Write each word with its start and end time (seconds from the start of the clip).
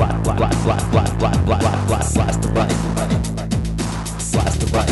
The 0.00 0.06
right. 0.06 0.24
The 4.56 4.66
right. 4.72 4.88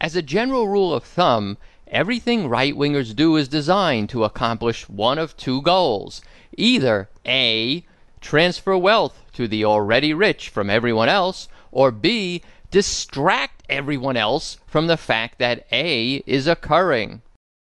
As 0.00 0.14
a 0.14 0.22
general 0.22 0.68
rule 0.68 0.94
of 0.94 1.02
thumb, 1.04 1.58
everything 1.90 2.48
right 2.48 2.74
wingers 2.74 3.14
do 3.14 3.36
is 3.36 3.48
designed 3.48 4.08
to 4.10 4.24
accomplish 4.24 4.88
one 4.88 5.18
of 5.18 5.36
two 5.36 5.62
goals 5.62 6.20
either 6.56 7.08
A. 7.26 7.84
Transfer 8.20 8.76
wealth 8.76 9.22
to 9.32 9.46
the 9.46 9.64
already 9.64 10.12
rich 10.12 10.48
from 10.48 10.68
everyone 10.68 11.08
else, 11.08 11.48
or 11.70 11.90
B. 11.90 12.42
Distract 12.70 13.62
everyone 13.68 14.16
else 14.16 14.58
from 14.66 14.88
the 14.88 14.96
fact 14.96 15.38
that 15.38 15.66
A 15.72 16.22
is 16.26 16.46
occurring. 16.46 17.22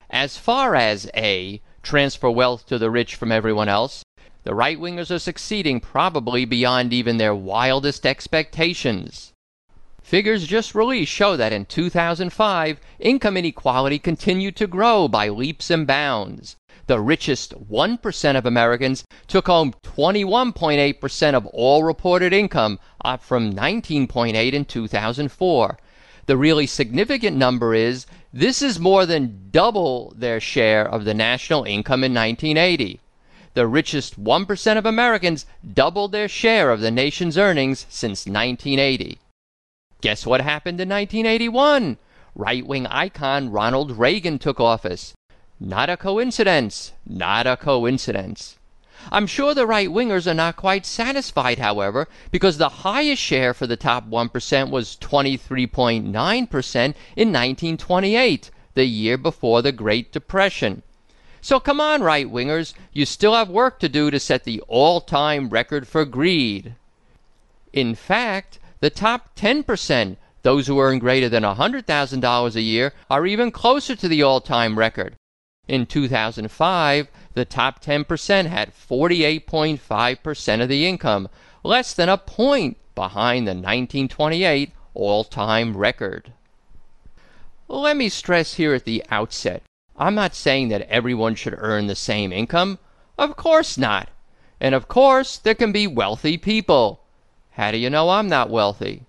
As 0.09 0.37
far 0.37 0.75
as 0.75 1.09
A. 1.15 1.61
Transfer 1.81 2.29
wealth 2.29 2.65
to 2.67 2.77
the 2.77 2.91
rich 2.91 3.15
from 3.15 3.31
everyone 3.31 3.69
else, 3.69 4.03
the 4.43 4.55
right 4.55 4.77
wingers 4.77 5.09
are 5.09 5.19
succeeding 5.19 5.79
probably 5.79 6.45
beyond 6.45 6.93
even 6.93 7.17
their 7.17 7.33
wildest 7.33 8.05
expectations. 8.05 9.33
Figures 10.05 10.45
just 10.45 10.75
released 10.75 11.11
show 11.11 11.35
that 11.35 11.51
in 11.51 11.65
2005, 11.65 12.79
income 12.99 13.37
inequality 13.37 13.97
continued 13.97 14.55
to 14.55 14.67
grow 14.67 15.07
by 15.07 15.29
leaps 15.29 15.71
and 15.71 15.87
bounds. 15.87 16.57
The 16.85 16.99
richest 16.99 17.55
1% 17.71 18.37
of 18.37 18.45
Americans 18.45 19.03
took 19.25 19.47
home 19.47 19.73
21.8% 19.81 21.33
of 21.33 21.47
all 21.47 21.83
reported 21.83 22.33
income, 22.33 22.77
up 23.03 23.23
from 23.23 23.51
19.8 23.51 24.53
in 24.53 24.65
2004. 24.65 25.79
The 26.27 26.37
really 26.37 26.67
significant 26.67 27.35
number 27.35 27.73
is 27.73 28.05
this 28.31 28.61
is 28.61 28.79
more 28.79 29.07
than 29.07 29.49
double 29.49 30.13
their 30.15 30.39
share 30.39 30.87
of 30.87 31.05
the 31.05 31.15
national 31.15 31.63
income 31.63 32.03
in 32.03 32.13
1980. 32.13 32.99
The 33.55 33.65
richest 33.65 34.23
1% 34.23 34.77
of 34.77 34.85
Americans 34.85 35.47
doubled 35.73 36.11
their 36.11 36.27
share 36.27 36.69
of 36.69 36.81
the 36.81 36.91
nation's 36.91 37.39
earnings 37.39 37.87
since 37.89 38.27
1980. 38.27 39.17
Guess 40.05 40.27
what 40.27 40.41
happened 40.41 40.79
in 40.79 40.87
1981? 40.89 41.97
Right 42.35 42.63
wing 42.63 42.85
icon 42.85 43.49
Ronald 43.49 43.97
Reagan 43.97 44.37
took 44.37 44.59
office. 44.59 45.15
Not 45.59 45.89
a 45.89 45.97
coincidence. 45.97 46.91
Not 47.07 47.47
a 47.47 47.57
coincidence. 47.57 48.59
I'm 49.11 49.25
sure 49.25 49.55
the 49.55 49.65
right 49.65 49.89
wingers 49.89 50.27
are 50.27 50.35
not 50.35 50.57
quite 50.57 50.85
satisfied, 50.85 51.57
however, 51.57 52.07
because 52.29 52.59
the 52.59 52.85
highest 52.85 53.19
share 53.19 53.51
for 53.55 53.65
the 53.65 53.75
top 53.75 54.07
1% 54.07 54.69
was 54.69 54.95
23.9% 54.97 56.03
in 56.05 57.33
1928, 57.33 58.51
the 58.75 58.85
year 58.85 59.17
before 59.17 59.63
the 59.63 59.71
Great 59.71 60.11
Depression. 60.11 60.83
So 61.41 61.59
come 61.59 61.81
on, 61.81 62.03
right 62.03 62.31
wingers, 62.31 62.75
you 62.93 63.07
still 63.07 63.33
have 63.33 63.49
work 63.49 63.79
to 63.79 63.89
do 63.89 64.11
to 64.11 64.19
set 64.19 64.43
the 64.43 64.61
all 64.67 65.01
time 65.01 65.49
record 65.49 65.87
for 65.87 66.05
greed. 66.05 66.75
In 67.73 67.95
fact, 67.95 68.59
the 68.85 68.91
top 68.91 69.35
10%, 69.35 70.15
those 70.43 70.67
who 70.67 70.79
earn 70.79 70.99
greater 70.99 71.27
than 71.27 71.41
$100,000 71.41 72.55
a 72.55 72.61
year, 72.61 72.93
are 73.09 73.25
even 73.25 73.49
closer 73.49 73.95
to 73.95 74.07
the 74.07 74.21
all 74.21 74.39
time 74.39 74.77
record. 74.77 75.15
In 75.67 75.87
2005, 75.87 77.07
the 77.33 77.45
top 77.45 77.83
10% 77.83 78.45
had 78.45 78.71
48.5% 78.75 80.61
of 80.61 80.69
the 80.69 80.85
income, 80.85 81.29
less 81.63 81.95
than 81.95 82.09
a 82.09 82.19
point 82.19 82.77
behind 82.93 83.47
the 83.47 83.55
1928 83.55 84.71
all 84.93 85.23
time 85.23 85.75
record. 85.75 86.31
Let 87.67 87.97
me 87.97 88.07
stress 88.07 88.53
here 88.53 88.75
at 88.75 88.85
the 88.85 89.03
outset 89.09 89.63
I'm 89.97 90.13
not 90.13 90.35
saying 90.35 90.67
that 90.67 90.87
everyone 90.91 91.33
should 91.33 91.55
earn 91.57 91.87
the 91.87 91.95
same 91.95 92.31
income. 92.31 92.77
Of 93.17 93.35
course 93.35 93.79
not. 93.79 94.09
And 94.59 94.75
of 94.75 94.87
course, 94.87 95.37
there 95.37 95.55
can 95.55 95.71
be 95.71 95.87
wealthy 95.87 96.37
people. 96.37 97.01
How 97.55 97.71
do 97.71 97.77
you 97.77 97.89
know 97.89 98.09
I'm 98.09 98.27
not 98.27 98.49
wealthy? 98.49 99.03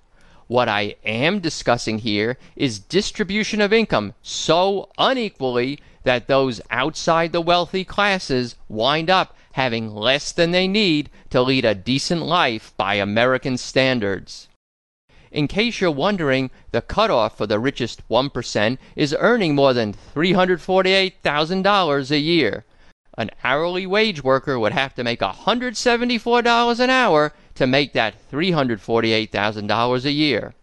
What 0.46 0.68
I 0.68 0.94
am 1.04 1.40
discussing 1.40 1.98
here 1.98 2.38
is 2.54 2.78
distribution 2.78 3.60
of 3.60 3.72
income 3.72 4.14
so 4.22 4.88
unequally 4.96 5.80
that 6.04 6.28
those 6.28 6.60
outside 6.70 7.32
the 7.32 7.40
wealthy 7.40 7.82
classes 7.82 8.54
wind 8.68 9.10
up 9.10 9.36
having 9.54 9.92
less 9.92 10.30
than 10.30 10.52
they 10.52 10.68
need 10.68 11.10
to 11.30 11.42
lead 11.42 11.64
a 11.64 11.74
decent 11.74 12.22
life 12.22 12.72
by 12.76 12.94
American 12.94 13.56
standards. 13.56 14.46
In 15.32 15.48
case 15.48 15.80
you're 15.80 15.90
wondering, 15.90 16.52
the 16.70 16.82
cutoff 16.82 17.36
for 17.36 17.48
the 17.48 17.58
richest 17.58 18.08
1% 18.08 18.78
is 18.94 19.16
earning 19.18 19.56
more 19.56 19.74
than 19.74 19.92
$348,000 20.14 22.10
a 22.12 22.18
year. 22.18 22.64
An 23.18 23.30
hourly 23.42 23.88
wage 23.88 24.22
worker 24.22 24.56
would 24.56 24.72
have 24.72 24.94
to 24.94 25.02
make 25.02 25.18
$174 25.18 26.80
an 26.80 26.90
hour 26.90 27.32
to 27.56 27.66
make 27.66 27.92
that 27.92 28.14
$348,000 28.30 30.04
a 30.04 30.10
year. 30.10 30.54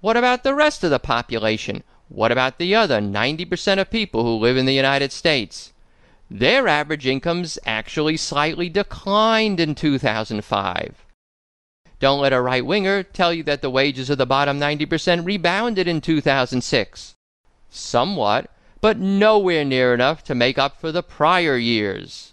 What 0.00 0.16
about 0.16 0.42
the 0.42 0.54
rest 0.54 0.84
of 0.84 0.90
the 0.90 0.98
population? 0.98 1.82
What 2.08 2.32
about 2.32 2.58
the 2.58 2.74
other 2.74 3.00
90% 3.00 3.78
of 3.80 3.90
people 3.90 4.22
who 4.22 4.36
live 4.36 4.56
in 4.56 4.66
the 4.66 4.74
United 4.74 5.12
States? 5.12 5.72
Their 6.30 6.68
average 6.68 7.06
incomes 7.06 7.58
actually 7.64 8.16
slightly 8.16 8.68
declined 8.68 9.60
in 9.60 9.74
2005. 9.74 11.04
Don't 12.00 12.20
let 12.20 12.32
a 12.32 12.40
right 12.40 12.66
winger 12.66 13.02
tell 13.02 13.32
you 13.32 13.42
that 13.44 13.62
the 13.62 13.70
wages 13.70 14.10
of 14.10 14.18
the 14.18 14.26
bottom 14.26 14.60
90% 14.60 15.24
rebounded 15.24 15.88
in 15.88 16.00
2006. 16.00 17.14
Somewhat, 17.70 18.50
but 18.80 18.98
nowhere 18.98 19.64
near 19.64 19.94
enough 19.94 20.22
to 20.24 20.34
make 20.34 20.58
up 20.58 20.78
for 20.78 20.92
the 20.92 21.02
prior 21.02 21.56
years. 21.56 22.32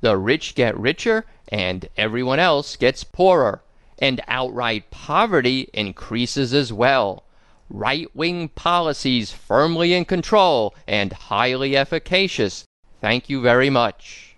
The 0.00 0.16
rich 0.16 0.54
get 0.54 0.76
richer 0.76 1.24
and 1.54 1.88
everyone 1.96 2.40
else 2.40 2.74
gets 2.74 3.04
poorer, 3.04 3.62
and 4.00 4.20
outright 4.26 4.90
poverty 4.90 5.70
increases 5.72 6.52
as 6.52 6.72
well. 6.72 7.22
Right 7.70 8.08
wing 8.12 8.48
policies 8.48 9.30
firmly 9.30 9.94
in 9.94 10.04
control 10.04 10.74
and 10.88 11.12
highly 11.12 11.76
efficacious. 11.76 12.64
Thank 13.00 13.30
you 13.30 13.40
very 13.40 13.70
much. 13.70 14.34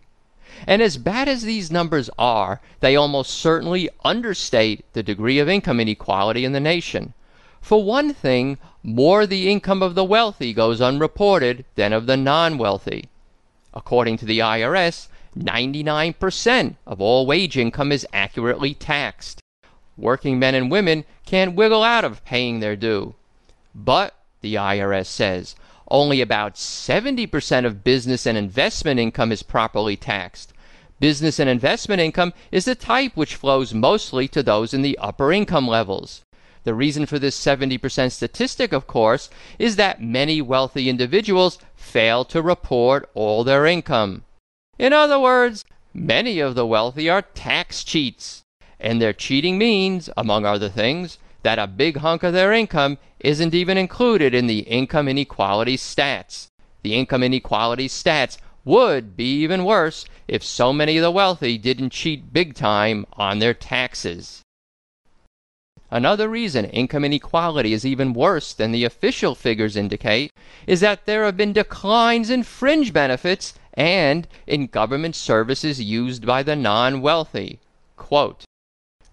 And 0.66 0.82
as 0.82 0.98
bad 0.98 1.26
as 1.26 1.40
these 1.42 1.70
numbers 1.70 2.10
are, 2.18 2.60
they 2.80 2.94
almost 2.94 3.30
certainly 3.30 3.88
understate 4.04 4.84
the 4.92 5.02
degree 5.02 5.38
of 5.38 5.48
income 5.48 5.80
inequality 5.80 6.44
in 6.44 6.52
the 6.52 6.60
nation. 6.60 7.14
For 7.62 7.82
one 7.82 8.12
thing, 8.12 8.58
more 8.82 9.26
the 9.26 9.50
income 9.50 9.82
of 9.82 9.94
the 9.94 10.04
wealthy 10.04 10.52
goes 10.52 10.82
unreported 10.82 11.64
than 11.76 11.94
of 11.94 12.04
the 12.04 12.18
non 12.18 12.58
wealthy. 12.58 13.08
According 13.72 14.18
to 14.18 14.26
the 14.26 14.40
IRS, 14.40 15.08
99% 15.36 16.76
of 16.86 17.00
all 17.00 17.26
wage 17.26 17.58
income 17.58 17.92
is 17.92 18.06
accurately 18.12 18.72
taxed. 18.72 19.40
Working 19.96 20.38
men 20.38 20.54
and 20.54 20.70
women 20.70 21.04
can't 21.24 21.54
wiggle 21.54 21.82
out 21.82 22.04
of 22.04 22.24
paying 22.24 22.60
their 22.60 22.76
due. 22.76 23.14
But, 23.74 24.14
the 24.40 24.54
IRS 24.54 25.06
says, 25.06 25.54
only 25.88 26.20
about 26.20 26.54
70% 26.54 27.64
of 27.64 27.84
business 27.84 28.26
and 28.26 28.36
investment 28.36 28.98
income 28.98 29.30
is 29.30 29.42
properly 29.42 29.96
taxed. 29.96 30.52
Business 30.98 31.38
and 31.38 31.48
investment 31.48 32.00
income 32.00 32.32
is 32.50 32.64
the 32.64 32.74
type 32.74 33.12
which 33.14 33.34
flows 33.34 33.74
mostly 33.74 34.26
to 34.28 34.42
those 34.42 34.72
in 34.72 34.82
the 34.82 34.98
upper 34.98 35.32
income 35.32 35.68
levels. 35.68 36.22
The 36.64 36.74
reason 36.74 37.06
for 37.06 37.18
this 37.18 37.38
70% 37.38 38.10
statistic, 38.10 38.72
of 38.72 38.86
course, 38.86 39.30
is 39.58 39.76
that 39.76 40.02
many 40.02 40.40
wealthy 40.40 40.88
individuals 40.88 41.58
fail 41.76 42.24
to 42.24 42.42
report 42.42 43.08
all 43.14 43.44
their 43.44 43.66
income. 43.66 44.24
In 44.78 44.92
other 44.92 45.18
words, 45.18 45.64
many 45.94 46.38
of 46.38 46.54
the 46.54 46.66
wealthy 46.66 47.08
are 47.08 47.22
tax 47.22 47.82
cheats. 47.82 48.42
And 48.78 49.00
their 49.00 49.12
cheating 49.12 49.56
means, 49.56 50.10
among 50.16 50.44
other 50.44 50.68
things, 50.68 51.18
that 51.42 51.58
a 51.58 51.66
big 51.66 51.98
hunk 51.98 52.22
of 52.22 52.34
their 52.34 52.52
income 52.52 52.98
isn't 53.20 53.54
even 53.54 53.78
included 53.78 54.34
in 54.34 54.46
the 54.46 54.60
income 54.60 55.08
inequality 55.08 55.76
stats. 55.76 56.48
The 56.82 56.94
income 56.94 57.22
inequality 57.22 57.88
stats 57.88 58.36
would 58.64 59.16
be 59.16 59.42
even 59.42 59.64
worse 59.64 60.04
if 60.28 60.42
so 60.42 60.72
many 60.72 60.98
of 60.98 61.02
the 61.02 61.10
wealthy 61.10 61.56
didn't 61.56 61.90
cheat 61.90 62.32
big 62.32 62.54
time 62.54 63.06
on 63.14 63.38
their 63.38 63.54
taxes. 63.54 64.42
Another 65.90 66.28
reason 66.28 66.64
income 66.64 67.04
inequality 67.04 67.72
is 67.72 67.86
even 67.86 68.12
worse 68.12 68.52
than 68.52 68.72
the 68.72 68.84
official 68.84 69.36
figures 69.36 69.76
indicate 69.76 70.32
is 70.66 70.80
that 70.80 71.06
there 71.06 71.24
have 71.24 71.36
been 71.36 71.52
declines 71.52 72.28
in 72.28 72.42
fringe 72.42 72.92
benefits 72.92 73.54
and 73.76 74.26
in 74.46 74.66
government 74.66 75.14
services 75.14 75.80
used 75.80 76.24
by 76.24 76.42
the 76.42 76.56
non 76.56 77.00
wealthy. 77.00 77.60
Quote, 77.96 78.44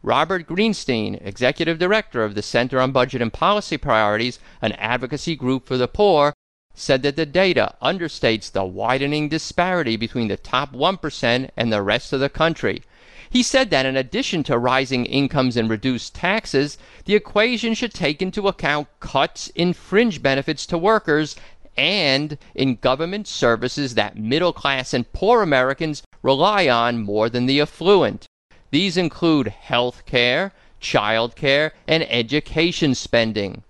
Robert 0.01 0.47
Greenstein, 0.47 1.19
executive 1.25 1.79
director 1.79 2.23
of 2.23 2.35
the 2.35 2.41
Center 2.41 2.79
on 2.79 2.91
Budget 2.91 3.21
and 3.21 3.31
Policy 3.31 3.77
Priorities, 3.77 4.39
an 4.61 4.73
advocacy 4.73 5.35
group 5.35 5.65
for 5.65 5.77
the 5.77 5.87
poor, 5.87 6.33
said 6.75 7.03
that 7.03 7.15
the 7.15 7.25
data 7.25 7.75
understates 7.81 8.51
the 8.51 8.65
widening 8.65 9.29
disparity 9.29 9.95
between 9.95 10.27
the 10.27 10.37
top 10.37 10.73
1% 10.73 11.49
and 11.55 11.71
the 11.71 11.81
rest 11.81 12.11
of 12.11 12.19
the 12.19 12.29
country. 12.29 12.81
He 13.29 13.41
said 13.41 13.69
that 13.69 13.85
in 13.85 13.97
addition 13.97 14.43
to 14.43 14.57
rising 14.57 15.05
incomes 15.05 15.57
and 15.57 15.69
reduced 15.69 16.13
taxes, 16.13 16.77
the 17.05 17.15
equation 17.15 17.73
should 17.73 17.93
take 17.93 18.21
into 18.21 18.47
account 18.47 18.87
cuts 18.99 19.47
in 19.55 19.73
fringe 19.73 20.21
benefits 20.21 20.65
to 20.67 20.77
workers 20.77 21.35
and 21.77 22.37
in 22.55 22.75
government 22.75 23.27
services 23.27 23.95
that 23.95 24.17
middle 24.17 24.53
class 24.53 24.93
and 24.93 25.11
poor 25.13 25.41
Americans 25.41 26.03
rely 26.21 26.67
on 26.67 27.03
more 27.03 27.29
than 27.29 27.45
the 27.45 27.61
affluent. 27.61 28.25
These 28.71 28.97
include 28.97 29.47
health 29.47 30.05
care, 30.05 30.51
child 30.79 31.35
care, 31.35 31.73
and 31.87 32.03
education 32.09 32.95
spending. 32.95 33.63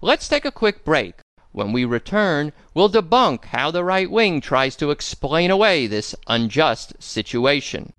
Let's 0.00 0.28
take 0.28 0.44
a 0.44 0.52
quick 0.52 0.84
break. 0.84 1.14
When 1.52 1.72
we 1.72 1.84
return, 1.84 2.52
we'll 2.74 2.90
debunk 2.90 3.44
how 3.46 3.70
the 3.70 3.84
right 3.84 4.10
wing 4.10 4.40
tries 4.40 4.74
to 4.76 4.90
explain 4.90 5.50
away 5.50 5.86
this 5.86 6.14
unjust 6.26 7.00
situation. 7.00 7.92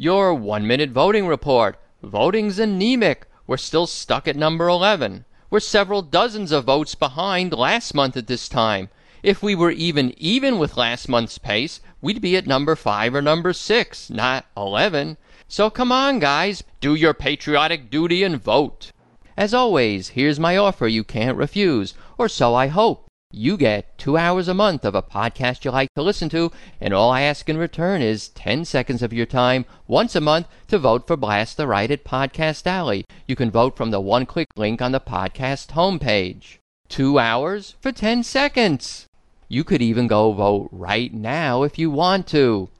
Your 0.00 0.32
one 0.32 0.64
minute 0.64 0.90
voting 0.90 1.26
report. 1.26 1.76
Voting's 2.04 2.60
anemic. 2.60 3.26
We're 3.48 3.56
still 3.56 3.88
stuck 3.88 4.28
at 4.28 4.36
number 4.36 4.68
11. 4.68 5.24
We're 5.50 5.58
several 5.58 6.02
dozens 6.02 6.52
of 6.52 6.66
votes 6.66 6.94
behind 6.94 7.52
last 7.52 7.94
month 7.94 8.16
at 8.16 8.28
this 8.28 8.48
time. 8.48 8.90
If 9.24 9.42
we 9.42 9.56
were 9.56 9.72
even 9.72 10.14
even 10.16 10.56
with 10.60 10.76
last 10.76 11.08
month's 11.08 11.38
pace, 11.38 11.80
we'd 12.00 12.20
be 12.20 12.36
at 12.36 12.46
number 12.46 12.76
5 12.76 13.12
or 13.12 13.20
number 13.20 13.52
6, 13.52 14.10
not 14.10 14.46
11. 14.56 15.16
So 15.48 15.68
come 15.68 15.90
on, 15.90 16.20
guys, 16.20 16.62
do 16.80 16.94
your 16.94 17.12
patriotic 17.12 17.90
duty 17.90 18.22
and 18.22 18.40
vote. 18.40 18.92
As 19.36 19.52
always, 19.52 20.10
here's 20.10 20.38
my 20.38 20.56
offer 20.56 20.86
you 20.86 21.02
can't 21.02 21.36
refuse, 21.36 21.94
or 22.16 22.28
so 22.28 22.54
I 22.54 22.68
hope. 22.68 23.07
You 23.32 23.58
get 23.58 23.98
two 23.98 24.16
hours 24.16 24.48
a 24.48 24.54
month 24.54 24.86
of 24.86 24.94
a 24.94 25.02
podcast 25.02 25.62
you 25.62 25.70
like 25.70 25.92
to 25.94 26.02
listen 26.02 26.30
to, 26.30 26.50
and 26.80 26.94
all 26.94 27.10
I 27.10 27.20
ask 27.20 27.46
in 27.46 27.58
return 27.58 28.00
is 28.00 28.30
10 28.30 28.64
seconds 28.64 29.02
of 29.02 29.12
your 29.12 29.26
time 29.26 29.66
once 29.86 30.16
a 30.16 30.20
month 30.22 30.46
to 30.68 30.78
vote 30.78 31.06
for 31.06 31.14
Blast 31.14 31.58
the 31.58 31.66
Right 31.66 31.90
at 31.90 32.04
Podcast 32.04 32.66
Alley. 32.66 33.04
You 33.26 33.36
can 33.36 33.50
vote 33.50 33.76
from 33.76 33.90
the 33.90 34.00
one 34.00 34.24
click 34.24 34.48
link 34.56 34.80
on 34.80 34.92
the 34.92 35.00
podcast 35.00 35.72
homepage. 35.72 36.56
Two 36.88 37.18
hours 37.18 37.74
for 37.82 37.92
10 37.92 38.22
seconds. 38.22 39.04
You 39.46 39.62
could 39.62 39.82
even 39.82 40.06
go 40.06 40.32
vote 40.32 40.70
right 40.72 41.12
now 41.12 41.64
if 41.64 41.78
you 41.78 41.90
want 41.90 42.26
to. 42.28 42.70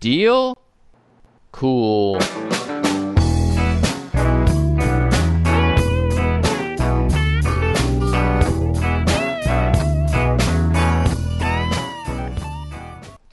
Deal? 0.00 0.58
Cool. 1.52 2.18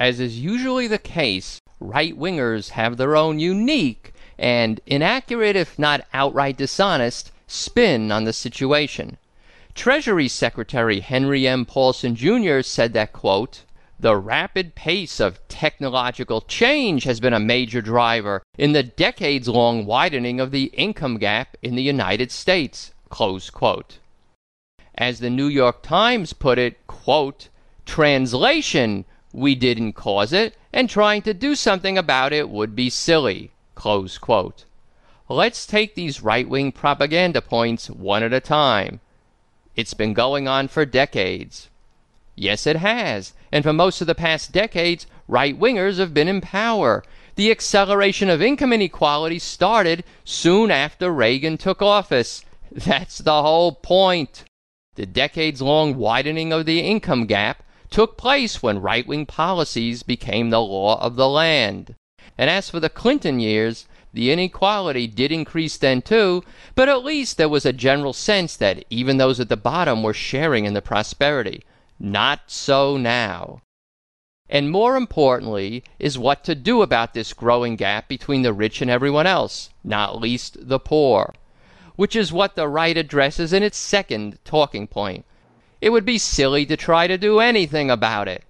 As 0.02 0.20
is 0.20 0.40
usually 0.40 0.88
the 0.88 0.98
case, 0.98 1.62
right 1.80 2.18
wingers 2.18 2.70
have 2.70 2.98
their 2.98 3.16
own 3.16 3.38
unique 3.38 4.16
and 4.36 4.82
inaccurate, 4.88 5.56
if 5.56 5.78
not 5.78 6.08
outright 6.12 6.58
dishonest, 6.58 7.32
spin 7.46 8.12
on 8.12 8.24
the 8.24 8.34
situation. 8.34 9.20
Treasury 9.76 10.28
Secretary 10.28 11.02
Henry 11.02 11.48
M. 11.48 11.66
Paulson 11.66 12.16
Jr. 12.16 12.62
said 12.62 12.94
that, 12.94 13.14
quote, 13.14 13.64
the 14.00 14.18
rapid 14.18 14.74
pace 14.74 15.20
of 15.20 15.48
technological 15.48 16.42
change 16.42 17.04
has 17.04 17.20
been 17.20 17.34
a 17.34 17.40
major 17.40 17.80
driver 17.80 18.42
in 18.58 18.72
the 18.72 18.82
decades 18.82 19.48
long 19.48 19.86
widening 19.86 20.40
of 20.40 20.50
the 20.50 20.72
income 20.74 21.20
gap 21.20 21.56
in 21.62 21.76
the 21.76 21.84
United 21.84 22.32
States. 22.32 22.92
As 24.96 25.20
the 25.20 25.30
New 25.30 25.46
York 25.46 25.84
Times 25.84 26.34
put 26.34 26.58
it, 26.58 26.88
quote, 26.88 27.50
translation 27.86 29.06
we 29.34 29.56
didn't 29.56 29.94
cause 29.94 30.34
it, 30.34 30.56
and 30.74 30.90
trying 30.90 31.22
to 31.24 31.34
do 31.34 31.56
something 31.56 31.98
about 31.98 32.34
it 32.34 32.50
would 32.50 32.76
be 32.76 32.90
silly. 32.90 33.52
Let's 35.30 35.66
take 35.66 35.96
these 35.96 36.22
right 36.22 36.48
wing 36.48 36.72
propaganda 36.72 37.42
points 37.42 37.90
one 37.90 38.24
at 38.24 38.34
a 38.34 38.40
time. 38.40 39.00
It's 39.76 39.94
been 39.94 40.14
going 40.14 40.48
on 40.48 40.68
for 40.68 40.86
decades. 40.86 41.70
Yes, 42.36 42.68
it 42.68 42.78
has. 42.78 43.34
And 43.52 43.64
for 43.64 43.74
most 43.74 44.02
of 44.02 44.08
the 44.08 44.16
past 44.16 44.52
decades, 44.52 45.08
right 45.28 45.58
wingers 45.58 45.98
have 45.98 46.14
been 46.14 46.28
in 46.28 46.42
power. 46.42 47.04
The 47.36 47.52
acceleration 47.52 48.30
of 48.30 48.42
income 48.42 48.74
inequality 48.74 49.40
started 49.40 50.04
soon 50.26 50.72
after 50.72 51.12
Reagan 51.12 51.58
took 51.58 51.82
office. 51.82 52.44
That's 52.72 53.20
the 53.20 53.42
whole 53.42 53.72
point. 53.74 54.44
The 54.96 55.06
decades 55.06 55.62
long 55.62 55.96
widening 55.96 56.52
of 56.52 56.66
the 56.66 56.82
income 56.82 57.26
gap 57.26 57.64
took 57.92 58.18
place 58.18 58.64
when 58.64 58.82
right 58.82 59.06
wing 59.06 59.26
policies 59.26 60.02
became 60.02 60.50
the 60.50 60.62
law 60.62 61.00
of 61.02 61.18
the 61.18 61.28
land. 61.28 61.94
And 62.38 62.50
as 62.50 62.70
for 62.70 62.80
the 62.80 62.90
Clinton 62.90 63.42
years, 63.42 63.86
the 64.14 64.32
inequality 64.32 65.08
did 65.08 65.32
increase 65.32 65.78
then 65.78 66.02
too, 66.02 66.44
but 66.74 66.88
at 66.88 67.04
least 67.04 67.38
there 67.38 67.50
was 67.50 67.66
a 67.66 67.74
general 67.74 68.14
sense 68.14 68.56
that 68.56 68.86
even 68.90 69.18
those 69.18 69.40
at 69.40 69.50
the 69.50 69.58
bottom 69.58 70.04
were 70.04 70.14
sharing 70.14 70.66
in 70.66 70.74
the 70.74 70.82
prosperity. 70.82 71.64
Not 72.00 72.44
so 72.48 72.98
now. 72.98 73.62
And 74.50 74.72
more 74.72 74.96
importantly, 74.96 75.84
is 76.00 76.18
what 76.18 76.44
to 76.46 76.56
do 76.56 76.82
about 76.82 77.14
this 77.14 77.34
growing 77.34 77.76
gap 77.76 78.08
between 78.08 78.42
the 78.42 78.54
rich 78.54 78.82
and 78.82 78.90
everyone 78.90 79.28
else, 79.28 79.70
not 79.84 80.20
least 80.20 80.68
the 80.68 80.80
poor, 80.80 81.34
which 81.96 82.16
is 82.16 82.34
what 82.34 82.56
the 82.56 82.68
right 82.68 82.98
addresses 82.98 83.54
in 83.54 83.64
its 83.64 83.78
second 83.78 84.40
talking 84.44 84.88
point 84.88 85.26
it 85.82 85.90
would 85.90 86.06
be 86.06 86.20
silly 86.20 86.66
to 86.68 86.78
try 86.78 87.08
to 87.08 87.18
do 87.18 87.40
anything 87.40 87.90
about 87.90 88.28
it. 88.28 88.44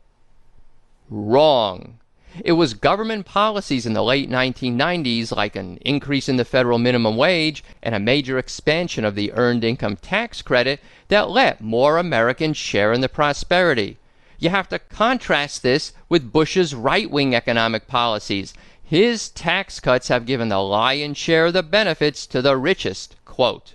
Wrong. 1.09 1.97
It 2.45 2.53
was 2.53 2.73
government 2.73 3.25
policies 3.25 3.85
in 3.85 3.93
the 3.93 4.03
late 4.03 4.29
1990s, 4.29 5.35
like 5.35 5.55
an 5.55 5.77
increase 5.77 6.29
in 6.29 6.37
the 6.37 6.45
federal 6.45 6.77
minimum 6.77 7.17
wage 7.17 7.63
and 7.81 7.95
a 7.95 7.99
major 7.99 8.37
expansion 8.37 9.03
of 9.03 9.15
the 9.15 9.33
earned 9.33 9.63
income 9.63 9.97
tax 9.97 10.41
credit, 10.41 10.79
that 11.09 11.29
let 11.29 11.61
more 11.61 11.97
Americans 11.97 12.55
share 12.57 12.93
in 12.93 13.01
the 13.01 13.09
prosperity. 13.09 13.97
You 14.39 14.49
have 14.49 14.69
to 14.69 14.79
contrast 14.79 15.61
this 15.61 15.93
with 16.07 16.31
Bush's 16.31 16.73
right 16.73 17.11
wing 17.11 17.35
economic 17.35 17.87
policies. 17.87 18.53
His 18.81 19.29
tax 19.29 19.79
cuts 19.79 20.07
have 20.07 20.25
given 20.25 20.49
the 20.49 20.59
lion's 20.59 21.17
share 21.17 21.47
of 21.47 21.53
the 21.53 21.63
benefits 21.63 22.25
to 22.27 22.41
the 22.41 22.57
richest. 22.57 23.15
Quote, 23.23 23.73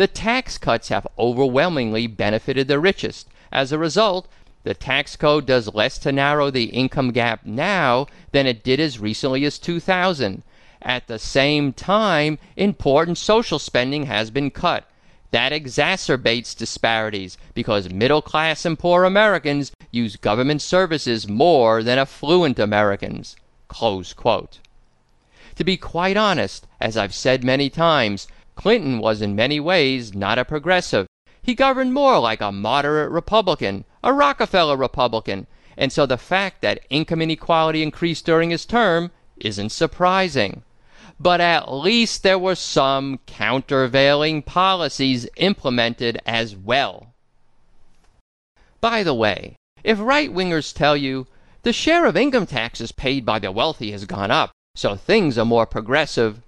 the 0.00 0.06
tax 0.06 0.56
cuts 0.56 0.88
have 0.88 1.06
overwhelmingly 1.18 2.06
benefited 2.06 2.68
the 2.68 2.80
richest. 2.80 3.28
As 3.52 3.70
a 3.70 3.76
result, 3.76 4.26
the 4.62 4.72
tax 4.72 5.14
code 5.14 5.44
does 5.44 5.74
less 5.74 5.98
to 5.98 6.10
narrow 6.10 6.50
the 6.50 6.70
income 6.70 7.10
gap 7.10 7.44
now 7.44 8.06
than 8.32 8.46
it 8.46 8.64
did 8.64 8.80
as 8.80 8.98
recently 8.98 9.44
as 9.44 9.58
2000. 9.58 10.42
At 10.80 11.06
the 11.06 11.18
same 11.18 11.74
time, 11.74 12.38
important 12.56 13.18
social 13.18 13.58
spending 13.58 14.06
has 14.06 14.30
been 14.30 14.50
cut. 14.50 14.86
That 15.32 15.52
exacerbates 15.52 16.56
disparities 16.56 17.36
because 17.52 17.92
middle 17.92 18.22
class 18.22 18.64
and 18.64 18.78
poor 18.78 19.04
Americans 19.04 19.70
use 19.90 20.16
government 20.16 20.62
services 20.62 21.28
more 21.28 21.82
than 21.82 21.98
affluent 21.98 22.58
Americans. 22.58 23.36
To 25.56 25.64
be 25.64 25.76
quite 25.76 26.16
honest, 26.16 26.66
as 26.80 26.96
I've 26.96 27.12
said 27.12 27.44
many 27.44 27.68
times, 27.68 28.28
Clinton 28.60 28.98
was 28.98 29.22
in 29.22 29.34
many 29.34 29.58
ways 29.58 30.12
not 30.12 30.38
a 30.38 30.44
progressive. 30.44 31.06
He 31.40 31.54
governed 31.54 31.94
more 31.94 32.18
like 32.18 32.42
a 32.42 32.52
moderate 32.52 33.10
Republican, 33.10 33.86
a 34.04 34.12
Rockefeller 34.12 34.76
Republican, 34.76 35.46
and 35.78 35.90
so 35.90 36.04
the 36.04 36.18
fact 36.18 36.60
that 36.60 36.84
income 36.90 37.22
inequality 37.22 37.82
increased 37.82 38.26
during 38.26 38.50
his 38.50 38.66
term 38.66 39.12
isn't 39.38 39.70
surprising. 39.70 40.62
But 41.18 41.40
at 41.40 41.72
least 41.72 42.22
there 42.22 42.38
were 42.38 42.54
some 42.54 43.20
countervailing 43.24 44.42
policies 44.42 45.26
implemented 45.38 46.20
as 46.26 46.54
well. 46.54 47.14
By 48.82 49.02
the 49.02 49.14
way, 49.14 49.56
if 49.82 49.98
right 49.98 50.30
wingers 50.30 50.74
tell 50.74 50.98
you 50.98 51.26
the 51.62 51.72
share 51.72 52.04
of 52.04 52.14
income 52.14 52.44
taxes 52.44 52.92
paid 52.92 53.24
by 53.24 53.38
the 53.38 53.52
wealthy 53.52 53.92
has 53.92 54.04
gone 54.04 54.30
up, 54.30 54.50
so 54.74 54.96
things 54.96 55.38
are 55.38 55.46
more 55.46 55.64
progressive, 55.64 56.42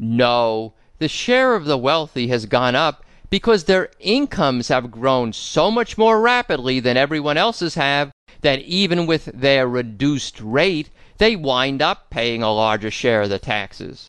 no, 0.00 0.74
the 0.98 1.08
share 1.08 1.54
of 1.54 1.64
the 1.64 1.78
wealthy 1.78 2.28
has 2.28 2.46
gone 2.46 2.74
up 2.74 3.04
because 3.30 3.64
their 3.64 3.90
incomes 3.98 4.68
have 4.68 4.90
grown 4.90 5.32
so 5.32 5.70
much 5.70 5.98
more 5.98 6.20
rapidly 6.20 6.78
than 6.78 6.96
everyone 6.96 7.36
else's 7.36 7.74
have 7.74 8.12
that 8.42 8.60
even 8.60 9.06
with 9.06 9.24
their 9.26 9.66
reduced 9.66 10.40
rate, 10.40 10.90
they 11.18 11.34
wind 11.34 11.82
up 11.82 12.10
paying 12.10 12.42
a 12.42 12.52
larger 12.52 12.90
share 12.90 13.22
of 13.22 13.30
the 13.30 13.38
taxes. 13.38 14.06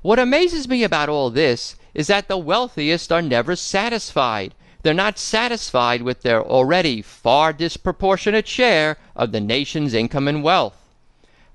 What 0.00 0.18
amazes 0.18 0.68
me 0.68 0.84
about 0.84 1.08
all 1.08 1.30
this 1.30 1.76
is 1.92 2.06
that 2.06 2.28
the 2.28 2.38
wealthiest 2.38 3.10
are 3.12 3.22
never 3.22 3.56
satisfied. 3.56 4.54
They're 4.82 4.94
not 4.94 5.18
satisfied 5.18 6.02
with 6.02 6.22
their 6.22 6.42
already 6.42 7.02
far 7.02 7.52
disproportionate 7.52 8.46
share 8.46 8.96
of 9.16 9.32
the 9.32 9.40
nation's 9.40 9.94
income 9.94 10.28
and 10.28 10.42
wealth. 10.42 10.76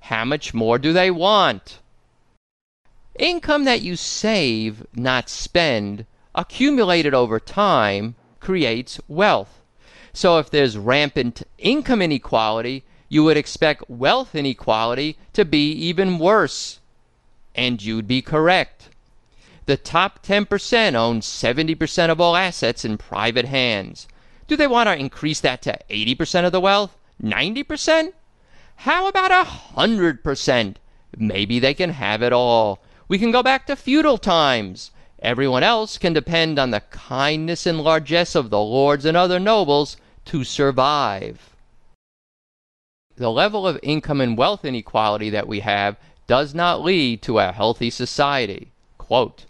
How 0.00 0.24
much 0.24 0.52
more 0.52 0.78
do 0.78 0.92
they 0.92 1.10
want? 1.10 1.78
Income 3.20 3.64
that 3.64 3.82
you 3.82 3.96
save, 3.96 4.86
not 4.94 5.28
spend, 5.28 6.06
accumulated 6.34 7.12
over 7.12 7.38
time, 7.38 8.14
creates 8.40 8.98
wealth. 9.08 9.60
So 10.14 10.38
if 10.38 10.48
there's 10.48 10.78
rampant 10.78 11.42
income 11.58 12.00
inequality, 12.00 12.82
you 13.10 13.22
would 13.24 13.36
expect 13.36 13.90
wealth 13.90 14.34
inequality 14.34 15.18
to 15.34 15.44
be 15.44 15.70
even 15.70 16.18
worse. 16.18 16.80
And 17.54 17.82
you'd 17.82 18.08
be 18.08 18.22
correct. 18.22 18.88
The 19.66 19.76
top 19.76 20.24
10% 20.24 20.94
own 20.94 21.20
70% 21.20 22.08
of 22.08 22.22
all 22.22 22.34
assets 22.34 22.86
in 22.86 22.96
private 22.96 23.44
hands. 23.44 24.08
Do 24.48 24.56
they 24.56 24.66
want 24.66 24.86
to 24.86 24.98
increase 24.98 25.40
that 25.40 25.60
to 25.62 25.78
80% 25.90 26.46
of 26.46 26.52
the 26.52 26.60
wealth? 26.60 26.96
90%? 27.22 28.14
How 28.76 29.08
about 29.08 29.30
100%? 29.30 30.76
Maybe 31.18 31.58
they 31.58 31.74
can 31.74 31.90
have 31.90 32.22
it 32.22 32.32
all. 32.32 32.80
We 33.10 33.18
can 33.18 33.32
go 33.32 33.42
back 33.42 33.66
to 33.66 33.74
feudal 33.74 34.18
times. 34.18 34.92
Everyone 35.20 35.64
else 35.64 35.98
can 35.98 36.12
depend 36.12 36.60
on 36.60 36.70
the 36.70 36.84
kindness 36.92 37.66
and 37.66 37.80
largesse 37.80 38.36
of 38.36 38.50
the 38.50 38.60
lords 38.60 39.04
and 39.04 39.16
other 39.16 39.40
nobles 39.40 39.96
to 40.26 40.44
survive. 40.44 41.50
The 43.16 43.32
level 43.32 43.66
of 43.66 43.80
income 43.82 44.20
and 44.20 44.38
wealth 44.38 44.64
inequality 44.64 45.28
that 45.28 45.48
we 45.48 45.58
have 45.58 45.96
does 46.28 46.54
not 46.54 46.84
lead 46.84 47.20
to 47.22 47.40
a 47.40 47.50
healthy 47.50 47.90
society. 47.90 48.70
Quote, 48.96 49.44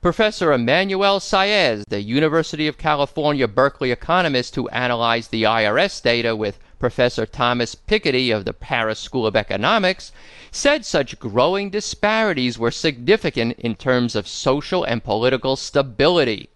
Professor 0.00 0.52
Emmanuel 0.52 1.20
Saez, 1.20 1.84
the 1.88 2.02
University 2.02 2.66
of 2.66 2.78
California 2.78 3.46
Berkeley 3.46 3.92
economist 3.92 4.56
who 4.56 4.66
analyzed 4.70 5.30
the 5.30 5.44
IRS 5.44 6.02
data 6.02 6.34
with 6.34 6.58
Professor 6.78 7.26
Thomas 7.26 7.74
Piketty 7.74 8.34
of 8.34 8.44
the 8.44 8.52
Paris 8.52 8.98
School 8.98 9.26
of 9.26 9.36
Economics, 9.36 10.12
said 10.50 10.84
such 10.84 11.18
growing 11.18 11.70
disparities 11.70 12.58
were 12.58 12.70
significant 12.70 13.58
in 13.58 13.74
terms 13.74 14.14
of 14.14 14.28
social 14.28 14.84
and 14.84 15.02
political 15.02 15.56
stability. 15.56 16.48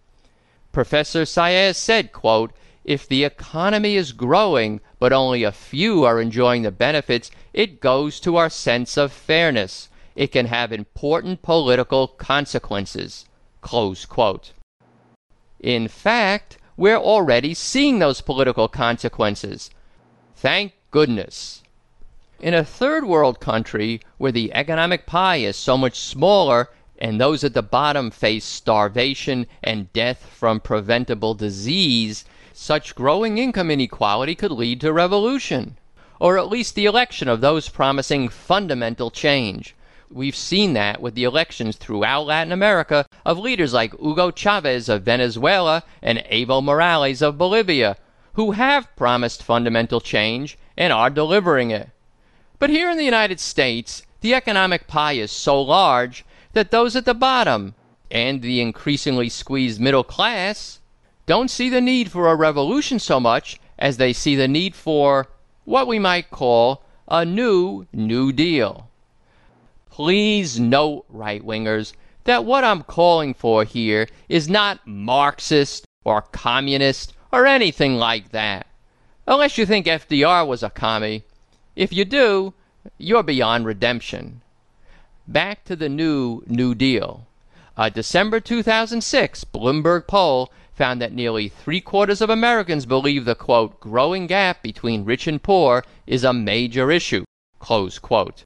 Professor 0.72 1.22
Saez 1.22 1.76
said, 1.76 2.12
quote, 2.12 2.52
if 2.84 3.06
the 3.06 3.24
economy 3.24 3.96
is 3.96 4.12
growing, 4.12 4.80
but 4.98 5.12
only 5.12 5.44
a 5.44 5.52
few 5.52 6.04
are 6.04 6.20
enjoying 6.20 6.62
the 6.62 6.70
benefits, 6.70 7.30
it 7.52 7.80
goes 7.80 8.18
to 8.20 8.36
our 8.36 8.48
sense 8.48 8.96
of 8.96 9.12
fairness. 9.12 9.88
It 10.16 10.28
can 10.28 10.46
have 10.46 10.72
important 10.72 11.42
political 11.42 12.08
consequences. 12.08 13.26
In 15.60 15.88
fact, 15.88 16.58
we're 16.76 16.96
already 16.96 17.54
seeing 17.54 17.98
those 17.98 18.20
political 18.20 18.68
consequences. 18.68 19.70
Thank 20.40 20.74
goodness. 20.92 21.64
In 22.38 22.54
a 22.54 22.62
third 22.62 23.04
world 23.04 23.40
country 23.40 24.00
where 24.18 24.30
the 24.30 24.54
economic 24.54 25.04
pie 25.04 25.38
is 25.38 25.56
so 25.56 25.76
much 25.76 25.98
smaller 25.98 26.70
and 26.96 27.20
those 27.20 27.42
at 27.42 27.54
the 27.54 27.62
bottom 27.62 28.12
face 28.12 28.44
starvation 28.44 29.48
and 29.64 29.92
death 29.92 30.24
from 30.32 30.60
preventable 30.60 31.34
disease, 31.34 32.24
such 32.52 32.94
growing 32.94 33.38
income 33.38 33.68
inequality 33.68 34.36
could 34.36 34.52
lead 34.52 34.80
to 34.82 34.92
revolution, 34.92 35.76
or 36.20 36.38
at 36.38 36.48
least 36.48 36.76
the 36.76 36.86
election 36.86 37.26
of 37.26 37.40
those 37.40 37.68
promising 37.68 38.28
fundamental 38.28 39.10
change. 39.10 39.74
We've 40.08 40.36
seen 40.36 40.72
that 40.74 41.02
with 41.02 41.16
the 41.16 41.24
elections 41.24 41.76
throughout 41.76 42.26
Latin 42.26 42.52
America 42.52 43.06
of 43.26 43.40
leaders 43.40 43.72
like 43.72 43.98
Hugo 43.98 44.30
Chavez 44.30 44.88
of 44.88 45.02
Venezuela 45.02 45.82
and 46.00 46.18
Evo 46.30 46.62
Morales 46.62 47.22
of 47.22 47.36
Bolivia, 47.36 47.96
who 48.38 48.52
have 48.52 48.94
promised 48.94 49.42
fundamental 49.42 50.00
change 50.00 50.56
and 50.76 50.92
are 50.92 51.10
delivering 51.10 51.72
it. 51.72 51.90
But 52.60 52.70
here 52.70 52.88
in 52.88 52.96
the 52.96 53.04
United 53.04 53.40
States, 53.40 54.04
the 54.20 54.32
economic 54.32 54.86
pie 54.86 55.14
is 55.14 55.32
so 55.32 55.60
large 55.60 56.24
that 56.52 56.70
those 56.70 56.94
at 56.94 57.04
the 57.04 57.14
bottom 57.14 57.74
and 58.12 58.40
the 58.40 58.60
increasingly 58.60 59.28
squeezed 59.28 59.80
middle 59.80 60.04
class 60.04 60.78
don't 61.26 61.50
see 61.50 61.68
the 61.68 61.80
need 61.80 62.12
for 62.12 62.28
a 62.28 62.36
revolution 62.36 63.00
so 63.00 63.18
much 63.18 63.58
as 63.76 63.96
they 63.96 64.12
see 64.12 64.36
the 64.36 64.46
need 64.46 64.76
for 64.76 65.26
what 65.64 65.88
we 65.88 65.98
might 65.98 66.30
call 66.30 66.84
a 67.08 67.24
new 67.24 67.88
New 67.92 68.30
Deal. 68.30 68.88
Please 69.90 70.60
note, 70.60 71.04
right 71.08 71.44
wingers, 71.44 71.92
that 72.22 72.44
what 72.44 72.62
I'm 72.62 72.84
calling 72.84 73.34
for 73.34 73.64
here 73.64 74.06
is 74.28 74.48
not 74.48 74.86
Marxist 74.86 75.84
or 76.04 76.22
communist 76.22 77.14
or 77.32 77.46
anything 77.46 77.96
like 77.96 78.30
that. 78.30 78.66
Unless 79.26 79.58
you 79.58 79.66
think 79.66 79.86
FDR 79.86 80.46
was 80.46 80.62
a 80.62 80.70
commie. 80.70 81.24
If 81.76 81.92
you 81.92 82.04
do, 82.04 82.54
you're 82.96 83.22
beyond 83.22 83.66
redemption. 83.66 84.40
Back 85.26 85.64
to 85.66 85.76
the 85.76 85.88
new 85.88 86.42
New 86.46 86.74
Deal. 86.74 87.26
A 87.76 87.90
December 87.90 88.40
2006 88.40 89.44
Bloomberg 89.44 90.06
poll 90.06 90.50
found 90.72 91.02
that 91.02 91.12
nearly 91.12 91.48
three 91.48 91.80
quarters 91.80 92.20
of 92.20 92.30
Americans 92.30 92.86
believe 92.86 93.24
the 93.24 93.34
quote, 93.34 93.78
growing 93.80 94.26
gap 94.26 94.62
between 94.62 95.04
rich 95.04 95.26
and 95.26 95.42
poor 95.42 95.84
is 96.06 96.24
a 96.24 96.32
major 96.32 96.90
issue. 96.90 97.24
Close 97.58 97.98
quote. 97.98 98.44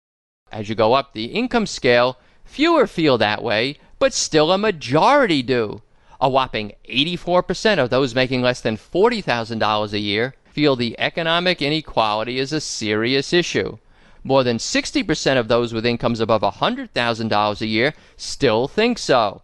As 0.51 0.69
you 0.69 0.75
go 0.75 0.95
up 0.95 1.13
the 1.13 1.27
income 1.27 1.67
scale, 1.67 2.19
fewer 2.45 2.87
feel 2.87 3.17
that 3.19 3.43
way, 3.43 3.77
but 3.99 4.13
still 4.13 4.51
a 4.51 4.59
majority 4.59 5.43
do. 5.43 5.83
A 6.23 6.29
whopping 6.29 6.71
84% 6.89 7.79
of 7.81 7.91
those 7.91 8.15
making 8.15 8.43
less 8.43 8.61
than 8.61 8.77
$40,000 8.77 9.93
a 9.93 9.99
year 9.99 10.37
feel 10.45 10.77
the 10.77 10.95
economic 11.01 11.61
inequality 11.61 12.39
is 12.39 12.53
a 12.53 12.61
serious 12.61 13.33
issue. 13.33 13.79
More 14.23 14.45
than 14.45 14.59
60% 14.59 15.37
of 15.37 15.49
those 15.49 15.75
with 15.75 15.85
incomes 15.85 16.21
above 16.21 16.43
$100,000 16.43 17.61
a 17.61 17.67
year 17.67 17.93
still 18.17 18.69
think 18.69 18.99
so. 18.99 19.43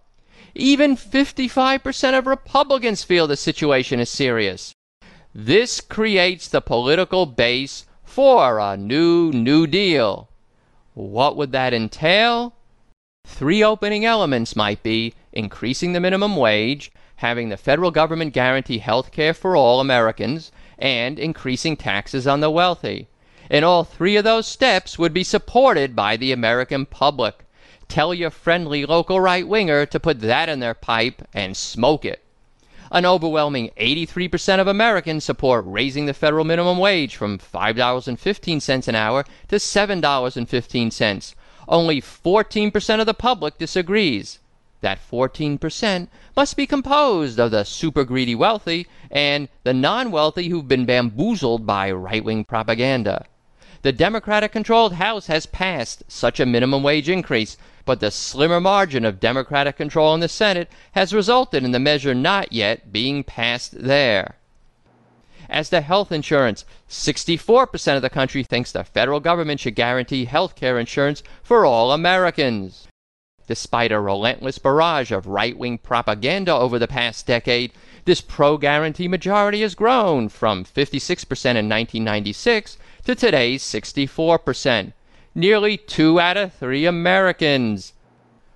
Even 0.55 0.97
55% 0.97 2.17
of 2.17 2.29
Republicans 2.29 3.03
feel 3.03 3.27
the 3.27 3.37
situation 3.37 3.99
is 3.99 4.09
serious. 4.09 4.73
This 5.35 5.81
creates 5.81 6.47
the 6.47 6.61
political 6.61 7.27
base 7.27 7.87
for 8.05 8.61
a 8.61 8.77
new 8.77 9.33
New 9.33 9.67
Deal. 9.67 10.29
What 10.95 11.37
would 11.37 11.51
that 11.51 11.75
entail? 11.75 12.55
Three 13.27 13.65
opening 13.65 14.05
elements 14.05 14.55
might 14.55 14.83
be 14.85 15.15
increasing 15.33 15.93
the 15.93 16.01
minimum 16.01 16.37
wage, 16.37 16.91
having 17.17 17.49
the 17.49 17.57
federal 17.57 17.91
government 17.91 18.33
guarantee 18.33 18.79
health 18.79 19.11
care 19.11 19.35
for 19.35 19.57
all 19.57 19.81
Americans, 19.81 20.53
and 20.79 21.19
increasing 21.19 21.77
taxes 21.77 22.27
on 22.27 22.41
the 22.41 22.51
wealthy. 22.51 23.09
And 23.51 23.65
all 23.65 23.85
three 23.85 24.17
of 24.17 24.25
those 24.25 24.47
steps 24.47 24.99
would 24.99 25.13
be 25.13 25.25
supported 25.25 25.97
by 25.97 26.17
the 26.17 26.33
American 26.33 26.87
public. 26.87 27.45
Tell 27.89 28.13
your 28.13 28.31
friendly 28.31 28.85
local 28.85 29.21
right 29.21 29.49
winger 29.49 29.87
to 29.87 30.01
put 30.01 30.21
that 30.21 30.49
in 30.49 30.61
their 30.61 30.75
pipe 30.75 31.27
and 31.33 31.57
smoke 31.57 32.05
it. 32.05 32.23
An 32.91 33.05
overwhelming 33.05 33.71
83% 33.79 34.61
of 34.61 34.67
Americans 34.67 35.25
support 35.25 35.65
raising 35.67 36.07
the 36.07 36.15
federal 36.15 36.45
minimum 36.45 36.79
wage 36.79 37.17
from 37.17 37.39
$5.15 37.39 38.89
an 38.89 38.95
hour 38.95 39.25
to 39.49 39.57
$7.15. 39.57 41.35
Only 41.67 42.01
14% 42.01 43.01
of 43.01 43.07
the 43.07 43.15
public 43.15 43.59
disagrees. 43.59 44.39
That 44.81 45.01
14% 45.01 46.09
must 46.37 46.57
be 46.57 46.67
composed 46.67 47.39
of 47.39 47.51
the 47.51 47.65
super 47.65 48.05
greedy 48.05 48.35
wealthy 48.35 48.87
and 49.11 49.49
the 49.65 49.75
non 49.75 50.11
wealthy 50.11 50.49
who've 50.49 50.69
been 50.69 50.87
bamboozled 50.87 51.67
by 51.67 51.91
right 51.91 52.25
wing 52.25 52.45
propaganda. 52.45 53.25
The 53.83 53.93
Democratic 53.93 54.51
controlled 54.51 54.95
House 54.95 55.29
has 55.29 55.47
passed 55.47 56.03
such 56.09 56.41
a 56.41 56.47
minimum 56.47 56.83
wage 56.83 57.09
increase, 57.09 57.57
but 57.85 58.01
the 58.01 58.11
slimmer 58.11 58.61
margin 58.61 59.05
of 59.05 59.21
Democratic 59.21 59.77
control 59.77 60.15
in 60.15 60.21
the 60.21 60.29
Senate 60.29 60.69
has 60.93 61.15
resulted 61.15 61.63
in 61.63 61.71
the 61.71 61.79
measure 61.79 62.15
not 62.15 62.53
yet 62.53 62.93
being 62.93 63.23
passed 63.23 63.85
there. 63.85 64.35
As 65.49 65.71
to 65.71 65.81
health 65.81 66.11
insurance, 66.11 66.65
64% 66.91 67.97
of 67.97 68.03
the 68.03 68.11
country 68.11 68.43
thinks 68.43 68.73
the 68.73 68.85
federal 68.85 69.21
government 69.21 69.61
should 69.61 69.77
guarantee 69.77 70.25
health 70.25 70.57
care 70.57 70.79
insurance 70.79 71.23
for 71.43 71.65
all 71.65 71.93
Americans. 71.93 72.88
Despite 73.49 73.93
a 73.93 73.99
relentless 73.99 74.59
barrage 74.59 75.11
of 75.11 75.27
right 75.27 75.57
wing 75.57 75.79
propaganda 75.79 76.53
over 76.53 76.79
the 76.79 76.87
past 76.87 77.27
decade, 77.27 77.73
this 78.05 78.21
pro 78.21 78.59
guarantee 78.59 79.09
majority 79.09 79.63
has 79.63 79.75
grown 79.75 80.29
from 80.29 80.67
56% 80.67 81.25
in 81.25 81.67
1996 81.67 82.77
to 83.07 83.15
today's 83.15 83.63
64%. 83.63 84.93
Nearly 85.35 85.79
two 85.79 86.21
out 86.21 86.37
of 86.37 86.53
three 86.53 86.85
Americans. 86.85 87.95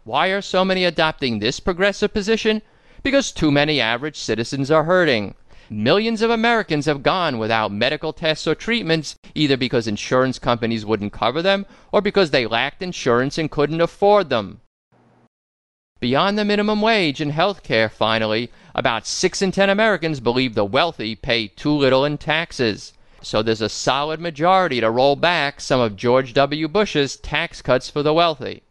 Why 0.05 0.27
are 0.27 0.43
so 0.43 0.63
many 0.63 0.85
adopting 0.85 1.39
this 1.39 1.59
progressive 1.59 2.13
position? 2.13 2.61
Because 3.03 3.33
too 3.33 3.51
many 3.51 3.81
average 3.81 4.19
citizens 4.19 4.71
are 4.71 4.85
hurting. 4.85 5.35
Millions 5.71 6.21
of 6.21 6.29
Americans 6.29 6.85
have 6.85 7.03
gone 7.03 7.39
without 7.39 7.73
medical 7.73 8.13
tests 8.13 8.47
or 8.47 8.55
treatments, 8.55 9.17
either 9.35 9.57
because 9.57 9.87
insurance 9.87 10.39
companies 10.39 10.85
wouldn't 10.85 11.15
cover 11.15 11.41
them 11.41 11.65
or 11.93 12.03
because 12.03 12.31
they 12.31 12.47
lacked 12.47 12.83
insurance 12.83 13.39
and 13.39 13.51
couldn't 13.51 13.81
afford 13.81 14.29
them. 14.29 14.61
Beyond 16.02 16.37
the 16.37 16.44
minimum 16.44 16.82
wage 16.82 17.21
and 17.21 17.30
health 17.30 17.62
care, 17.62 17.88
finally, 17.88 18.50
about 18.75 19.06
6 19.06 19.40
in 19.40 19.52
10 19.52 19.71
Americans 19.71 20.18
believe 20.18 20.56
the 20.56 20.64
wealthy 20.64 21.14
pay 21.14 21.47
too 21.47 21.71
little 21.71 22.04
in 22.04 22.18
taxes. 22.18 22.92
So 23.21 23.40
there's 23.40 23.61
a 23.61 23.68
solid 23.68 24.18
majority 24.18 24.80
to 24.80 24.90
roll 24.90 25.14
back 25.14 25.61
some 25.61 25.78
of 25.78 25.94
George 25.94 26.35
W. 26.35 26.66
Bush's 26.66 27.14
tax 27.14 27.62
cuts 27.62 27.88
for 27.88 28.02
the 28.02 28.12
wealthy. 28.12 28.64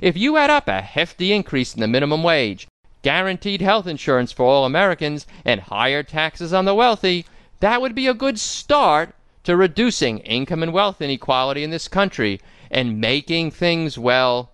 If 0.00 0.16
you 0.16 0.38
add 0.38 0.48
up 0.48 0.68
a 0.68 0.80
hefty 0.80 1.34
increase 1.34 1.74
in 1.74 1.82
the 1.82 1.86
minimum 1.86 2.22
wage, 2.22 2.66
guaranteed 3.02 3.60
health 3.60 3.86
insurance 3.86 4.32
for 4.32 4.46
all 4.46 4.64
Americans, 4.64 5.26
and 5.44 5.60
higher 5.60 6.02
taxes 6.02 6.54
on 6.54 6.64
the 6.64 6.74
wealthy, 6.74 7.26
that 7.60 7.82
would 7.82 7.94
be 7.94 8.06
a 8.06 8.14
good 8.14 8.40
start 8.40 9.14
to 9.44 9.54
reducing 9.54 10.20
income 10.20 10.62
and 10.62 10.72
wealth 10.72 11.02
inequality 11.02 11.62
in 11.62 11.68
this 11.68 11.88
country 11.88 12.40
and 12.70 12.98
making 13.02 13.50
things, 13.50 13.98
well, 13.98 14.51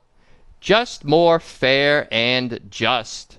just 0.61 1.05
more 1.05 1.41
fair 1.41 2.09
and 2.11 2.61
just. 2.71 3.39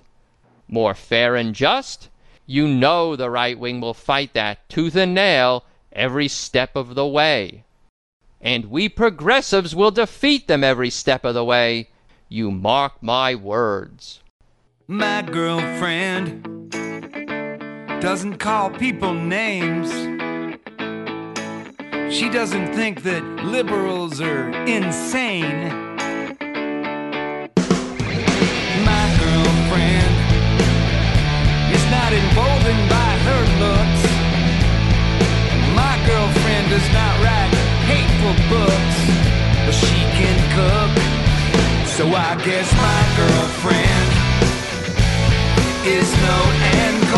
More 0.68 0.94
fair 0.94 1.36
and 1.36 1.54
just? 1.54 2.08
You 2.46 2.66
know 2.66 3.16
the 3.16 3.30
right 3.30 3.58
wing 3.58 3.80
will 3.80 3.94
fight 3.94 4.34
that 4.34 4.68
tooth 4.68 4.96
and 4.96 5.14
nail 5.14 5.64
every 5.92 6.28
step 6.28 6.76
of 6.76 6.94
the 6.94 7.06
way. 7.06 7.64
And 8.40 8.66
we 8.66 8.88
progressives 8.88 9.74
will 9.74 9.90
defeat 9.90 10.48
them 10.48 10.64
every 10.64 10.90
step 10.90 11.24
of 11.24 11.34
the 11.34 11.44
way. 11.44 11.90
You 12.28 12.50
mark 12.50 13.02
my 13.02 13.34
words. 13.34 14.20
My 14.86 15.22
girlfriend 15.22 16.70
doesn't 18.00 18.38
call 18.38 18.70
people 18.70 19.12
names. 19.12 19.90
She 22.12 22.28
doesn't 22.28 22.74
think 22.74 23.02
that 23.02 23.22
liberals 23.44 24.20
are 24.20 24.50
insane. 24.64 25.89
Not 32.10 32.18
emboldened 32.18 32.88
by 32.88 33.12
her 33.26 33.42
looks. 33.62 34.02
My 35.74 35.94
girlfriend 36.06 36.70
does 36.70 36.88
not 36.92 37.14
write 37.22 37.54
hateful 37.86 38.34
books, 38.50 38.96
but 39.64 39.74
she 39.74 40.00
can 40.18 40.38
cook. 40.56 40.92
So 41.96 42.06
I 42.08 42.34
guess 42.44 42.68
my 42.74 43.00
girlfriend 43.20 44.08
is 45.86 46.10
no 46.26 46.38
Ann 46.82 47.09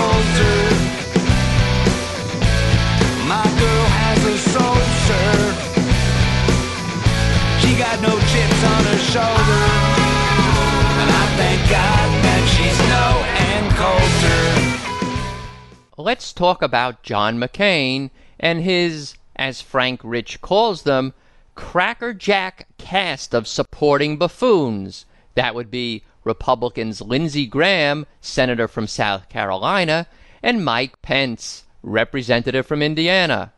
let's 16.03 16.33
talk 16.33 16.63
about 16.63 17.03
John 17.03 17.39
McCain 17.39 18.11
and 18.41 18.63
his, 18.63 19.15
as 19.37 19.61
Frank 19.61 20.01
Rich 20.03 20.41
calls 20.41 20.83
them, 20.83 21.15
crackerjack 21.55 22.67
cast 22.77 23.35
of 23.35 23.47
supporting 23.47 24.17
buffoons. 24.17 25.07
That 25.37 25.55
would 25.55 25.71
be 25.71 26.03
Republicans 26.25 27.01
Lindsey 27.01 27.47
Graham, 27.47 28.07
senator 28.21 28.67
from 28.67 28.87
South 28.87 29.29
Carolina, 29.29 30.07
and 30.43 30.65
Mike 30.65 31.01
Pence, 31.03 31.65
representative 31.83 32.67
from 32.67 32.83
Indiana. 32.83 33.53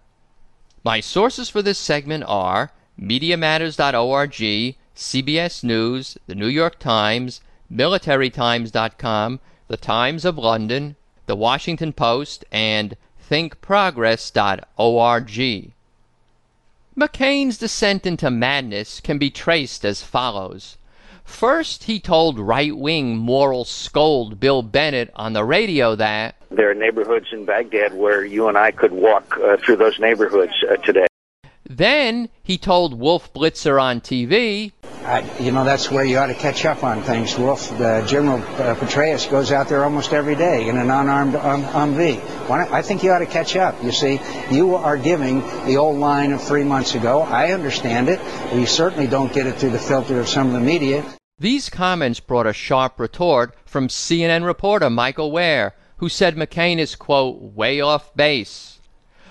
My 0.84 1.00
sources 1.00 1.48
for 1.48 1.62
this 1.62 1.78
segment 1.78 2.24
are 2.26 2.72
MediaMatters.org, 3.00 4.76
CBS 4.94 5.64
News, 5.64 6.18
The 6.26 6.34
New 6.34 6.46
York 6.48 6.78
Times, 6.78 7.40
MilitaryTimes.com, 7.72 9.40
The 9.68 9.76
Times 9.76 10.24
of 10.24 10.38
London, 10.38 10.96
the 11.26 11.36
Washington 11.36 11.92
Post, 11.92 12.44
and 12.52 12.96
thinkprogress.org. 13.30 15.72
McCain's 16.96 17.58
descent 17.58 18.06
into 18.06 18.30
madness 18.30 19.00
can 19.00 19.18
be 19.18 19.30
traced 19.30 19.84
as 19.84 20.02
follows. 20.02 20.76
First, 21.24 21.84
he 21.84 21.98
told 21.98 22.38
right 22.38 22.76
wing 22.76 23.16
moral 23.16 23.64
scold 23.64 24.38
Bill 24.38 24.62
Bennett 24.62 25.10
on 25.16 25.32
the 25.32 25.44
radio 25.44 25.96
that 25.96 26.36
there 26.50 26.70
are 26.70 26.74
neighborhoods 26.74 27.26
in 27.32 27.44
Baghdad 27.44 27.94
where 27.94 28.24
you 28.24 28.46
and 28.46 28.56
I 28.56 28.70
could 28.70 28.92
walk 28.92 29.36
uh, 29.38 29.56
through 29.56 29.76
those 29.76 29.98
neighborhoods 29.98 30.52
uh, 30.70 30.76
today. 30.76 31.06
Then 31.68 32.28
he 32.42 32.58
told 32.58 33.00
Wolf 33.00 33.32
Blitzer 33.32 33.82
on 33.82 34.00
TV 34.00 34.72
you 35.38 35.52
know, 35.52 35.64
that's 35.64 35.90
where 35.90 36.04
you 36.04 36.18
ought 36.18 36.28
to 36.28 36.34
catch 36.34 36.64
up 36.64 36.82
on 36.82 37.02
things, 37.02 37.36
Wolf. 37.36 37.68
The 37.76 38.04
General 38.06 38.38
uh, 38.38 38.74
Petraeus 38.74 39.30
goes 39.30 39.52
out 39.52 39.68
there 39.68 39.84
almost 39.84 40.12
every 40.12 40.34
day 40.34 40.68
in 40.68 40.78
an 40.78 40.90
unarmed 40.90 41.36
um, 41.36 41.62
Humvee. 41.62 42.20
I 42.50 42.80
think 42.82 43.02
you 43.02 43.12
ought 43.12 43.18
to 43.18 43.26
catch 43.26 43.54
up. 43.56 43.82
You 43.82 43.92
see, 43.92 44.20
you 44.50 44.76
are 44.76 44.96
giving 44.96 45.40
the 45.66 45.76
old 45.76 45.98
line 45.98 46.32
of 46.32 46.42
three 46.42 46.64
months 46.64 46.94
ago. 46.94 47.20
I 47.20 47.52
understand 47.52 48.08
it. 48.08 48.20
We 48.54 48.64
certainly 48.64 49.06
don't 49.06 49.32
get 49.32 49.46
it 49.46 49.56
through 49.56 49.70
the 49.70 49.78
filter 49.78 50.20
of 50.20 50.28
some 50.28 50.46
of 50.46 50.52
the 50.54 50.60
media. 50.60 51.04
These 51.38 51.68
comments 51.68 52.20
brought 52.20 52.46
a 52.46 52.52
sharp 52.52 52.98
retort 52.98 53.56
from 53.66 53.88
CNN 53.88 54.46
reporter 54.46 54.88
Michael 54.88 55.32
Ware, 55.32 55.74
who 55.98 56.08
said 56.08 56.36
McCain 56.36 56.78
is, 56.78 56.96
quote, 56.96 57.40
way 57.40 57.80
off 57.80 58.14
base. 58.14 58.78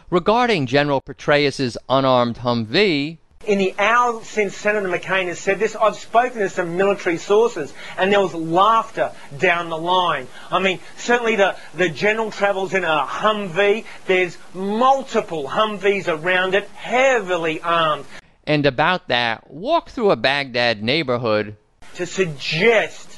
Regarding 0.10 0.68
General 0.68 1.02
Petraeus's 1.02 1.78
unarmed 1.90 2.38
Humvee, 2.38 3.18
in 3.46 3.58
the 3.58 3.76
hour 3.78 4.24
since 4.24 4.56
Senator 4.56 4.88
McCain 4.88 5.28
has 5.28 5.40
said 5.40 5.60
this, 5.60 5.76
I've 5.76 5.96
spoken 5.96 6.40
to 6.40 6.50
some 6.50 6.78
military 6.78 7.18
sources 7.18 7.74
and 7.98 8.12
there 8.12 8.22
was 8.22 8.34
laughter 8.34 9.12
down 9.38 9.70
the 9.70 9.78
line. 9.78 10.28
I 10.52 10.60
mean, 10.60 10.80
certainly 10.98 11.36
the, 11.36 11.56
the 11.74 11.90
general 11.90 12.32
travels 12.32 12.74
in 12.74 12.84
a 12.84 13.06
Humvee. 13.06 13.86
There's 14.08 14.38
multiple 14.54 15.48
Humvees 15.48 16.08
around 16.08 16.56
it, 16.56 16.68
heavily 16.70 17.62
armed. 17.62 18.06
And 18.46 18.66
about 18.66 19.08
that, 19.08 19.50
walk 19.50 19.90
through 19.90 20.12
a 20.12 20.16
Baghdad 20.16 20.84
neighborhood. 20.84 21.56
To 21.96 22.06
suggest 22.06 23.13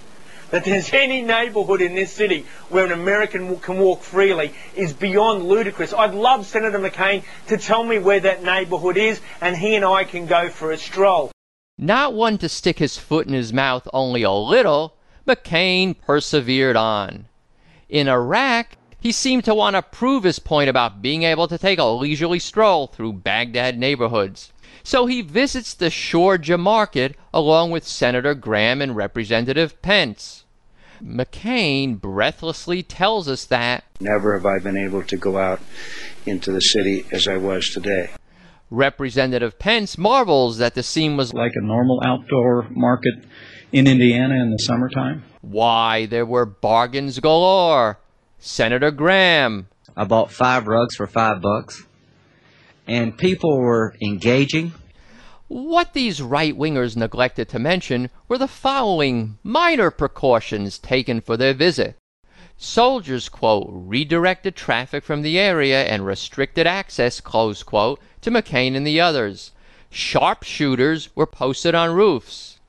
that 0.55 0.63
there's 0.63 0.93
any 0.93 1.21
neighbourhood 1.21 1.81
in 1.81 1.95
this 1.95 2.13
city 2.13 2.45
where 2.69 2.85
an 2.85 2.93
American 2.93 3.59
can 3.59 3.77
walk 3.77 4.01
freely 4.01 4.53
is 4.73 4.93
beyond 4.93 5.43
ludicrous. 5.43 5.91
I'd 5.91 6.13
love 6.13 6.45
Senator 6.45 6.79
McCain 6.79 7.25
to 7.47 7.57
tell 7.57 7.83
me 7.83 7.99
where 7.99 8.21
that 8.21 8.41
neighbourhood 8.41 8.95
is 8.95 9.19
and 9.41 9.57
he 9.57 9.75
and 9.75 9.83
I 9.83 10.05
can 10.05 10.27
go 10.27 10.47
for 10.47 10.71
a 10.71 10.77
stroll. 10.77 11.29
Not 11.77 12.13
one 12.13 12.37
to 12.37 12.47
stick 12.47 12.79
his 12.79 12.97
foot 12.97 13.27
in 13.27 13.33
his 13.33 13.51
mouth 13.51 13.85
only 13.91 14.23
a 14.23 14.31
little, 14.31 14.95
McCain 15.27 15.93
persevered 15.99 16.77
on. 16.77 17.27
In 17.89 18.07
Iraq, 18.07 18.77
he 18.97 19.11
seemed 19.11 19.43
to 19.43 19.53
want 19.53 19.75
to 19.75 19.81
prove 19.81 20.23
his 20.23 20.39
point 20.39 20.69
about 20.69 21.01
being 21.01 21.23
able 21.23 21.49
to 21.49 21.57
take 21.57 21.79
a 21.79 21.83
leisurely 21.83 22.39
stroll 22.39 22.87
through 22.87 23.11
Baghdad 23.11 23.77
neighborhoods. 23.77 24.53
So 24.85 25.05
he 25.05 25.21
visits 25.21 25.73
the 25.73 25.87
Shorja 25.87 26.57
market 26.57 27.17
along 27.33 27.71
with 27.71 27.85
Senator 27.85 28.33
Graham 28.33 28.81
and 28.81 28.95
Representative 28.95 29.81
Pence. 29.81 30.44
McCain 31.05 32.01
breathlessly 32.01 32.81
tells 32.81 33.27
us 33.27 33.45
that 33.45 33.83
Never 33.99 34.33
have 34.33 34.45
I 34.45 34.59
been 34.59 34.77
able 34.77 35.03
to 35.03 35.17
go 35.17 35.37
out 35.37 35.59
into 36.25 36.51
the 36.51 36.61
city 36.61 37.05
as 37.11 37.27
I 37.27 37.37
was 37.37 37.69
today. 37.69 38.09
Representative 38.71 39.59
Pence 39.59 39.97
marvels 39.97 40.57
that 40.57 40.73
the 40.73 40.81
scene 40.81 41.15
was 41.15 41.33
like 41.33 41.51
a 41.55 41.61
normal 41.61 42.01
outdoor 42.03 42.67
market 42.71 43.13
in 43.71 43.87
Indiana 43.87 44.35
in 44.35 44.49
the 44.49 44.57
summertime? 44.57 45.23
Why, 45.41 46.07
there 46.07 46.25
were 46.25 46.45
bargains 46.45 47.19
galore. 47.19 47.99
Senator 48.39 48.91
Graham. 48.91 49.67
I 49.95 50.03
bought 50.05 50.31
five 50.31 50.67
rugs 50.67 50.95
for 50.95 51.07
five 51.07 51.41
bucks, 51.41 51.85
and 52.87 53.17
people 53.17 53.59
were 53.59 53.95
engaging. 54.01 54.73
What 55.47 55.93
these 55.93 56.23
right 56.23 56.57
wingers 56.57 56.95
neglected 56.95 57.49
to 57.49 57.59
mention 57.59 58.09
were 58.27 58.39
the 58.39 58.47
following 58.47 59.37
minor 59.43 59.91
precautions 59.91 60.79
taken 60.79 61.21
for 61.21 61.37
their 61.37 61.53
visit. 61.53 61.97
Soldiers, 62.57 63.29
quote, 63.29 63.67
redirected 63.69 64.55
traffic 64.55 65.03
from 65.03 65.21
the 65.21 65.37
area 65.37 65.85
and 65.85 66.03
restricted 66.03 66.65
access, 66.65 67.21
close 67.21 67.61
quote, 67.61 67.99
to 68.21 68.31
McCain 68.31 68.75
and 68.75 68.87
the 68.87 68.99
others. 68.99 69.51
Sharpshooters 69.91 71.09
were 71.13 71.27
posted 71.27 71.75
on 71.75 71.93
roofs. 71.93 72.59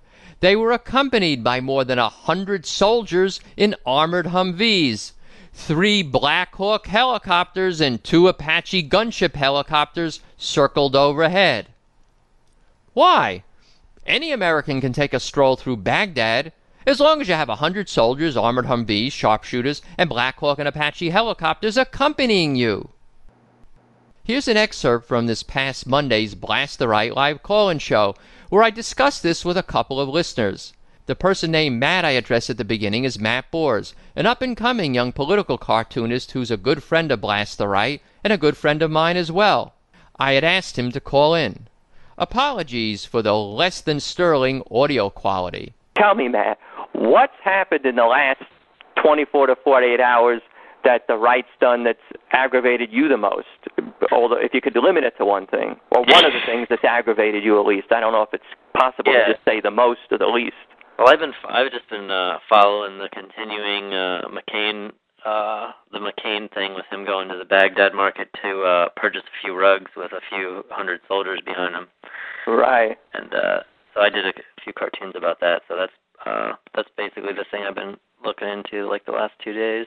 They 0.40 0.54
were 0.54 0.72
accompanied 0.72 1.42
by 1.42 1.62
more 1.62 1.82
than 1.82 1.98
a 1.98 2.10
hundred 2.10 2.66
soldiers 2.66 3.40
in 3.56 3.74
armored 3.86 4.26
Humvees. 4.26 5.12
Three 5.54 6.02
Black 6.02 6.54
Hawk 6.56 6.88
helicopters 6.88 7.80
and 7.80 8.04
two 8.04 8.28
Apache 8.28 8.90
gunship 8.90 9.34
helicopters 9.34 10.20
circled 10.36 10.94
overhead. 10.94 11.68
Why? 12.96 13.44
Any 14.06 14.32
American 14.32 14.80
can 14.80 14.94
take 14.94 15.12
a 15.12 15.20
stroll 15.20 15.56
through 15.56 15.76
Baghdad 15.76 16.50
as 16.86 16.98
long 16.98 17.20
as 17.20 17.28
you 17.28 17.34
have 17.34 17.50
a 17.50 17.56
hundred 17.56 17.90
soldiers, 17.90 18.38
armored 18.38 18.64
Humvees, 18.64 19.12
sharpshooters, 19.12 19.82
and 19.98 20.08
Black 20.08 20.38
Hawk 20.38 20.58
and 20.58 20.66
Apache 20.66 21.10
helicopters 21.10 21.76
accompanying 21.76 22.56
you. 22.56 22.88
Here's 24.24 24.48
an 24.48 24.56
excerpt 24.56 25.06
from 25.06 25.26
this 25.26 25.42
past 25.42 25.86
Monday's 25.86 26.34
Blast 26.34 26.78
the 26.78 26.88
Right 26.88 27.14
live 27.14 27.42
call-in 27.42 27.80
show, 27.80 28.14
where 28.48 28.62
I 28.62 28.70
discussed 28.70 29.22
this 29.22 29.44
with 29.44 29.58
a 29.58 29.62
couple 29.62 30.00
of 30.00 30.08
listeners. 30.08 30.72
The 31.04 31.14
person 31.14 31.50
named 31.50 31.78
Matt 31.78 32.06
I 32.06 32.12
addressed 32.12 32.48
at 32.48 32.56
the 32.56 32.64
beginning 32.64 33.04
is 33.04 33.18
Matt 33.18 33.50
Bors, 33.50 33.92
an 34.14 34.24
up-and-coming 34.24 34.94
young 34.94 35.12
political 35.12 35.58
cartoonist 35.58 36.32
who's 36.32 36.50
a 36.50 36.56
good 36.56 36.82
friend 36.82 37.12
of 37.12 37.20
Blast 37.20 37.58
the 37.58 37.68
Right 37.68 38.00
and 38.24 38.32
a 38.32 38.38
good 38.38 38.56
friend 38.56 38.80
of 38.80 38.90
mine 38.90 39.18
as 39.18 39.30
well. 39.30 39.74
I 40.18 40.32
had 40.32 40.44
asked 40.44 40.78
him 40.78 40.90
to 40.92 40.98
call 40.98 41.34
in. 41.34 41.68
Apologies 42.18 43.04
for 43.04 43.20
the 43.22 43.34
less 43.34 43.80
than 43.82 44.00
sterling 44.00 44.62
audio 44.70 45.10
quality. 45.10 45.74
Tell 45.96 46.14
me, 46.14 46.28
Matt, 46.28 46.58
what's 46.92 47.36
happened 47.44 47.84
in 47.84 47.96
the 47.96 48.04
last 48.04 48.42
24 49.02 49.48
to 49.48 49.56
48 49.62 50.00
hours 50.00 50.40
that 50.84 51.06
the 51.08 51.16
right's 51.16 51.48
done 51.60 51.84
that's 51.84 51.98
aggravated 52.32 52.90
you 52.90 53.08
the 53.08 53.16
most? 53.18 53.46
Although, 54.12 54.36
if 54.38 54.54
you 54.54 54.60
could 54.62 54.76
limit 54.76 55.04
it 55.04 55.14
to 55.18 55.24
one 55.26 55.46
thing, 55.46 55.76
or 55.90 56.00
one 56.04 56.24
of 56.24 56.32
the 56.32 56.40
things 56.46 56.66
that's 56.70 56.84
aggravated 56.84 57.44
you 57.44 57.60
at 57.60 57.66
least. 57.66 57.88
I 57.92 58.00
don't 58.00 58.12
know 58.12 58.22
if 58.22 58.32
it's 58.32 58.44
possible 58.74 59.12
Yeah. 59.12 59.26
to 59.26 59.32
just 59.34 59.44
say 59.44 59.60
the 59.60 59.70
most 59.70 60.00
or 60.10 60.16
the 60.18 60.26
least. 60.26 60.56
Well, 60.98 61.08
I've 61.10 61.18
been 61.20 61.34
I've 61.46 61.70
just 61.70 61.88
been 61.90 62.10
uh, 62.10 62.38
following 62.48 62.96
the 62.98 63.08
continuing 63.12 63.92
uh, 63.92 64.22
McCain 64.32 64.92
uh, 65.26 65.72
the 65.92 65.98
McCain 65.98 66.52
thing 66.54 66.74
with 66.74 66.84
him 66.90 67.04
going 67.04 67.28
to 67.28 67.36
the 67.36 67.44
Baghdad 67.44 67.92
market 67.94 68.28
to 68.42 68.62
uh, 68.62 68.88
purchase 68.96 69.22
a 69.26 69.36
few 69.44 69.58
rugs 69.58 69.90
with 69.96 70.12
a 70.12 70.20
few 70.30 70.62
hundred 70.70 71.00
soldiers 71.08 71.40
behind 71.44 71.74
him, 71.74 71.86
Right. 72.46 72.96
and 73.14 73.34
uh, 73.34 73.60
so 73.94 74.00
I 74.02 74.08
did 74.08 74.24
a 74.26 74.32
few 74.62 74.72
cartoons 74.72 75.14
about 75.16 75.40
that. 75.40 75.62
So 75.68 75.76
that's 75.76 75.92
uh, 76.24 76.52
that's 76.74 76.88
basically 76.96 77.32
the 77.34 77.44
thing 77.50 77.64
I've 77.68 77.74
been 77.74 77.96
looking 78.24 78.48
into 78.48 78.88
like 78.88 79.04
the 79.04 79.12
last 79.12 79.34
two 79.42 79.52
days. 79.52 79.86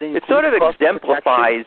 It 0.00 0.22
sort 0.28 0.44
of 0.44 0.52
exemplifies 0.54 1.64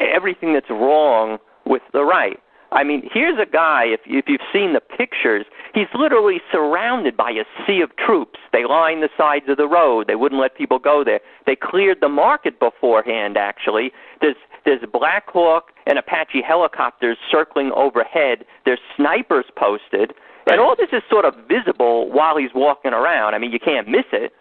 everything 0.00 0.54
that's 0.54 0.70
wrong 0.70 1.38
with 1.66 1.82
the 1.92 2.02
right. 2.04 2.38
I 2.72 2.84
mean, 2.84 3.08
here's 3.12 3.38
a 3.38 3.50
guy, 3.50 3.84
if, 3.84 4.00
if 4.06 4.26
you've 4.28 4.40
seen 4.52 4.72
the 4.72 4.80
pictures, 4.80 5.46
he's 5.72 5.86
literally 5.94 6.40
surrounded 6.50 7.16
by 7.16 7.30
a 7.30 7.44
sea 7.66 7.80
of 7.80 7.94
troops. 7.96 8.38
They 8.52 8.64
line 8.64 9.00
the 9.00 9.08
sides 9.16 9.46
of 9.48 9.56
the 9.56 9.68
road. 9.68 10.06
They 10.08 10.16
wouldn't 10.16 10.40
let 10.40 10.56
people 10.56 10.78
go 10.78 11.04
there. 11.04 11.20
They 11.46 11.56
cleared 11.56 11.98
the 12.00 12.08
market 12.08 12.58
beforehand, 12.58 13.36
actually. 13.36 13.92
There's, 14.20 14.36
there's 14.64 14.82
Black 14.92 15.28
Hawk 15.28 15.70
and 15.86 15.98
Apache 15.98 16.42
helicopters 16.42 17.18
circling 17.30 17.70
overhead. 17.72 18.44
There's 18.64 18.80
snipers 18.96 19.46
posted. 19.56 20.12
And 20.48 20.60
all 20.60 20.76
this 20.76 20.88
is 20.92 21.02
sort 21.10 21.24
of 21.24 21.34
visible 21.48 22.10
while 22.10 22.36
he's 22.36 22.54
walking 22.54 22.92
around. 22.92 23.34
I 23.34 23.38
mean, 23.38 23.52
you 23.52 23.58
can't 23.58 23.88
miss 23.88 24.06
it. 24.12 24.32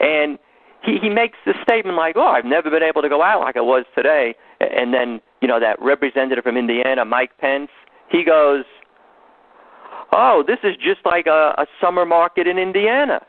And 0.00 0.38
he, 0.82 0.98
he 0.98 1.08
makes 1.08 1.38
the 1.44 1.54
statement 1.62 1.96
like, 1.96 2.16
"Oh, 2.16 2.26
I've 2.26 2.44
never 2.44 2.70
been 2.70 2.82
able 2.82 3.02
to 3.02 3.08
go 3.08 3.22
out 3.22 3.40
like 3.40 3.56
I 3.56 3.60
was 3.60 3.84
today." 3.94 4.34
And 4.60 4.92
then, 4.92 5.20
you 5.42 5.48
know, 5.48 5.60
that 5.60 5.76
representative 5.82 6.44
from 6.44 6.56
Indiana, 6.56 7.04
Mike 7.04 7.36
Pence, 7.38 7.68
he 8.08 8.24
goes, 8.24 8.64
"Oh, 10.12 10.44
this 10.46 10.58
is 10.62 10.76
just 10.76 11.04
like 11.04 11.26
a, 11.26 11.54
a 11.58 11.66
summer 11.80 12.06
market 12.06 12.46
in 12.46 12.56
Indiana." 12.56 13.20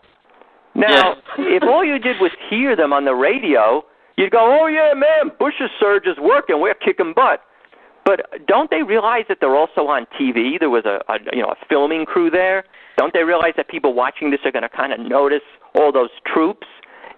Now, 0.76 1.16
if 1.38 1.64
all 1.64 1.84
you 1.84 2.00
did 2.00 2.18
was 2.22 2.32
hear 2.50 2.76
them 2.76 2.94
on 2.94 3.06
the 3.06 3.14
radio, 3.14 3.84
you'd 4.16 4.32
go, 4.32 4.60
"Oh 4.62 4.68
yeah, 4.68 4.94
man, 4.94 5.36
Bush's 5.40 5.72
surge 5.80 6.06
is 6.06 6.18
working. 6.22 6.62
We're 6.62 6.76
kicking 6.76 7.14
butt." 7.16 7.42
But 8.06 8.26
don't 8.48 8.70
they 8.70 8.84
realize 8.84 9.24
that 9.30 9.38
they're 9.40 9.56
also 9.56 9.88
on 9.88 10.06
TV? 10.20 10.60
There 10.60 10.70
was 10.70 10.86
a, 10.86 11.00
a 11.12 11.18
you 11.34 11.42
know 11.42 11.50
a 11.50 11.66
filming 11.68 12.06
crew 12.06 12.30
there. 12.30 12.64
Don't 12.98 13.14
they 13.14 13.24
realize 13.24 13.54
that 13.58 13.70
people 13.70 13.94
watching 13.94 14.30
this 14.30 14.42
are 14.46 14.52
going 14.52 14.64
to 14.64 14.70
kind 14.70 14.94
of 14.94 15.00
notice 15.00 15.42
all 15.74 15.92
those 15.92 16.10
troops, 16.32 16.68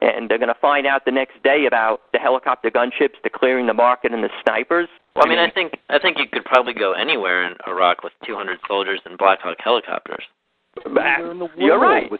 and 0.01 0.29
they're 0.29 0.37
going 0.37 0.53
to 0.53 0.59
find 0.61 0.85
out 0.85 1.05
the 1.05 1.11
next 1.11 1.41
day 1.43 1.65
about 1.67 2.01
the 2.13 2.19
helicopter 2.19 2.69
gunships, 2.71 3.15
the 3.23 3.29
clearing 3.29 3.67
the 3.67 3.73
market, 3.73 4.13
and 4.13 4.23
the 4.23 4.29
snipers? 4.43 4.87
Well, 5.15 5.25
I 5.25 5.29
mean, 5.29 5.39
I 5.39 5.49
think 5.49 5.73
I 5.89 5.99
think 5.99 6.17
you 6.17 6.25
could 6.31 6.43
probably 6.45 6.73
go 6.73 6.93
anywhere 6.93 7.45
in 7.45 7.55
Iraq 7.67 8.03
with 8.03 8.13
200 8.25 8.59
soldiers 8.67 8.99
and 9.05 9.17
Black 9.17 9.39
Hawk 9.41 9.57
helicopters. 9.63 10.23
In 10.85 10.93
the 10.93 11.45
world 11.45 11.51
You're 11.57 11.79
right. 11.79 12.11
with 12.11 12.19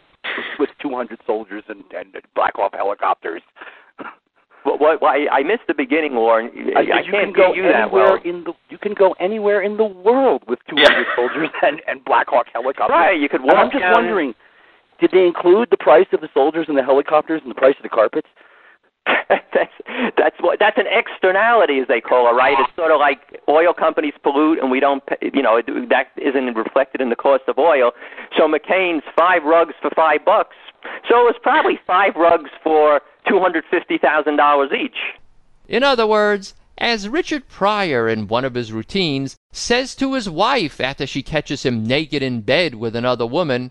with 0.58 0.70
200 0.80 1.18
soldiers 1.26 1.62
and, 1.68 1.84
and 1.94 2.14
Black 2.34 2.52
Hawk 2.56 2.72
helicopters. 2.74 3.42
Well, 4.64 4.78
well, 4.80 4.98
well, 5.00 5.12
I, 5.12 5.26
I 5.30 5.42
missed 5.44 5.62
the 5.68 5.74
beginning, 5.74 6.14
Lauren. 6.14 6.50
I, 6.74 6.80
I, 6.80 6.84
said 6.86 7.06
you 7.06 7.12
can't 7.12 7.24
can 7.26 7.32
go 7.34 7.54
you 7.54 7.62
that 7.64 7.82
anywhere 7.82 8.18
well. 8.18 8.18
in 8.24 8.42
the 8.44 8.52
you 8.68 8.78
can 8.78 8.94
go 8.94 9.14
anywhere 9.20 9.62
in 9.62 9.76
the 9.76 9.84
world 9.84 10.42
with 10.48 10.58
200 10.68 11.06
soldiers 11.14 11.50
and 11.62 11.80
and 11.86 12.04
Black 12.04 12.26
Hawk 12.28 12.46
helicopters. 12.52 12.90
Right, 12.90 13.20
you 13.20 13.28
could 13.28 13.42
And 13.42 13.50
I'm 13.52 13.70
just 13.70 13.82
down- 13.82 13.92
wondering, 13.92 14.34
did 15.00 15.10
they 15.12 15.26
include 15.26 15.68
the 15.70 15.76
price 15.76 16.06
of 16.12 16.20
the 16.20 16.28
soldiers 16.32 16.66
and 16.68 16.76
the 16.76 16.82
helicopters 16.82 17.40
and 17.42 17.50
the 17.50 17.54
price 17.54 17.74
of 17.76 17.82
the 17.82 17.88
carpets? 17.88 18.28
that's 19.28 19.72
that's 20.18 20.36
what 20.40 20.58
that's 20.58 20.78
an 20.78 20.86
externality 20.90 21.78
as 21.80 21.86
they 21.86 22.00
call 22.00 22.28
it, 22.28 22.36
right? 22.36 22.56
It's 22.58 22.74
sort 22.74 22.90
of 22.90 22.98
like 22.98 23.40
oil 23.48 23.72
companies 23.72 24.14
pollute, 24.22 24.58
and 24.58 24.70
we 24.70 24.80
don't, 24.80 25.04
pay, 25.06 25.30
you 25.32 25.42
know, 25.42 25.62
that 25.62 26.08
isn't 26.16 26.54
reflected 26.56 27.00
in 27.00 27.10
the 27.10 27.16
cost 27.16 27.44
of 27.46 27.58
oil. 27.58 27.92
So 28.36 28.48
McCain's 28.48 29.04
five 29.16 29.44
rugs 29.44 29.74
for 29.80 29.90
five 29.94 30.24
bucks. 30.24 30.56
So 31.08 31.20
it 31.20 31.24
was 31.24 31.36
probably 31.42 31.78
five 31.86 32.16
rugs 32.16 32.50
for 32.62 33.00
two 33.28 33.38
hundred 33.38 33.64
fifty 33.70 33.98
thousand 33.98 34.36
dollars 34.36 34.70
each. 34.72 34.98
In 35.68 35.82
other 35.82 36.06
words, 36.06 36.54
as 36.78 37.08
Richard 37.08 37.48
Pryor 37.48 38.08
in 38.08 38.28
one 38.28 38.44
of 38.44 38.54
his 38.54 38.72
routines 38.72 39.36
says 39.52 39.94
to 39.96 40.14
his 40.14 40.28
wife 40.28 40.80
after 40.80 41.06
she 41.06 41.22
catches 41.22 41.64
him 41.64 41.84
naked 41.84 42.22
in 42.22 42.42
bed 42.42 42.74
with 42.74 42.94
another 42.94 43.26
woman, 43.26 43.70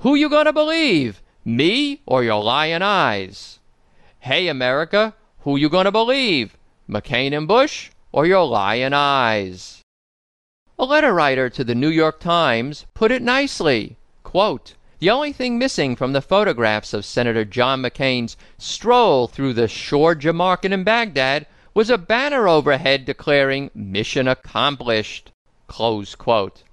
Who 0.00 0.14
you 0.14 0.28
gonna 0.28 0.52
believe? 0.52 1.22
Me 1.42 2.02
or 2.04 2.22
your 2.22 2.42
lying 2.42 2.82
eyes? 2.82 3.60
Hey 4.18 4.46
America, 4.46 5.14
who 5.40 5.56
you 5.56 5.70
gonna 5.70 5.90
believe? 5.90 6.54
McCain 6.86 7.34
and 7.34 7.48
Bush 7.48 7.90
or 8.12 8.26
your 8.26 8.44
lying 8.44 8.92
eyes? 8.92 9.80
A 10.78 10.84
letter 10.84 11.14
writer 11.14 11.48
to 11.48 11.64
the 11.64 11.74
New 11.74 11.88
York 11.88 12.20
Times 12.20 12.84
put 12.92 13.10
it 13.10 13.22
nicely. 13.22 13.96
Quote, 14.22 14.74
the 14.98 15.08
only 15.08 15.32
thing 15.32 15.58
missing 15.58 15.96
from 15.96 16.12
the 16.12 16.20
photographs 16.20 16.92
of 16.92 17.06
Senator 17.06 17.46
John 17.46 17.80
McCain's 17.80 18.36
stroll 18.58 19.26
through 19.26 19.54
the 19.54 19.62
Shorja 19.66 20.34
market 20.34 20.72
in 20.72 20.84
Baghdad 20.84 21.46
was 21.72 21.88
a 21.88 21.96
banner 21.96 22.46
overhead 22.46 23.06
declaring 23.06 23.70
mission 23.74 24.28
accomplished. 24.28 25.32
Close 25.68 26.14
quote. 26.14 26.64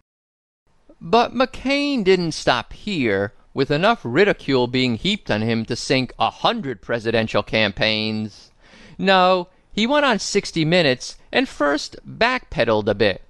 But 1.05 1.33
McCain 1.33 2.01
didn't 2.05 2.31
stop 2.31 2.71
here, 2.71 3.33
with 3.53 3.69
enough 3.69 3.99
ridicule 4.05 4.67
being 4.67 4.95
heaped 4.95 5.29
on 5.29 5.41
him 5.41 5.65
to 5.65 5.75
sink 5.75 6.13
a 6.17 6.29
hundred 6.29 6.81
presidential 6.81 7.43
campaigns. 7.43 8.51
No, 8.97 9.49
he 9.73 9.85
went 9.85 10.05
on 10.05 10.17
60 10.17 10.63
Minutes 10.63 11.17
and 11.29 11.49
first 11.49 11.97
backpedaled 12.07 12.87
a 12.87 12.95
bit. 12.95 13.21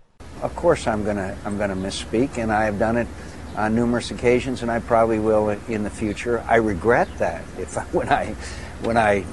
Of 0.44 0.56
course, 0.56 0.86
I'm 0.86 1.04
gonna 1.04 1.36
I'm 1.46 1.58
gonna 1.58 1.76
misspeak, 1.76 2.38
and 2.38 2.52
I 2.52 2.66
have 2.66 2.78
done 2.78 2.96
it 2.96 3.08
on 3.56 3.74
numerous 3.74 4.12
occasions, 4.12 4.62
and 4.62 4.70
I 4.70 4.78
probably 4.78 5.18
will 5.18 5.50
in 5.50 5.82
the 5.82 5.90
future. 5.90 6.46
I 6.48 6.58
regret 6.58 7.08
that 7.18 7.44
if 7.58 7.76
when 7.92 8.10
I 8.10 8.36
when 8.82 8.98
I 8.98 9.26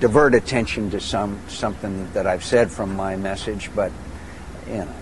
divert 0.00 0.34
attention 0.34 0.90
to 0.90 1.00
some 1.00 1.40
something 1.48 2.12
that 2.12 2.26
I've 2.26 2.44
said 2.44 2.70
from 2.70 2.94
my 2.94 3.16
message, 3.16 3.70
but 3.74 3.90
you 4.66 4.74
know 4.74 4.94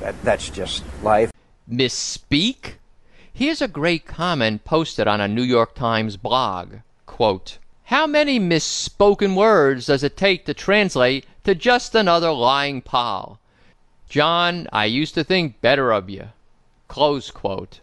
that 0.00 0.20
that's 0.24 0.50
just 0.50 0.82
life. 1.04 1.30
Misspeak? 1.70 2.76
Here's 3.30 3.60
a 3.60 3.68
great 3.68 4.06
comment 4.06 4.64
posted 4.64 5.06
on 5.06 5.20
a 5.20 5.28
New 5.28 5.42
York 5.42 5.74
Times 5.74 6.16
blog. 6.16 6.76
Quote, 7.04 7.58
How 7.84 8.06
many 8.06 8.40
misspoken 8.40 9.36
words 9.36 9.84
does 9.84 10.02
it 10.02 10.16
take 10.16 10.46
to 10.46 10.54
translate 10.54 11.26
to 11.44 11.54
just 11.54 11.94
another 11.94 12.32
lying 12.32 12.80
pal? 12.80 13.38
John, 14.08 14.66
I 14.72 14.86
used 14.86 15.12
to 15.14 15.24
think 15.24 15.60
better 15.60 15.92
of 15.92 16.08
you. 16.08 16.28
Close 16.88 17.30
quote. 17.30 17.80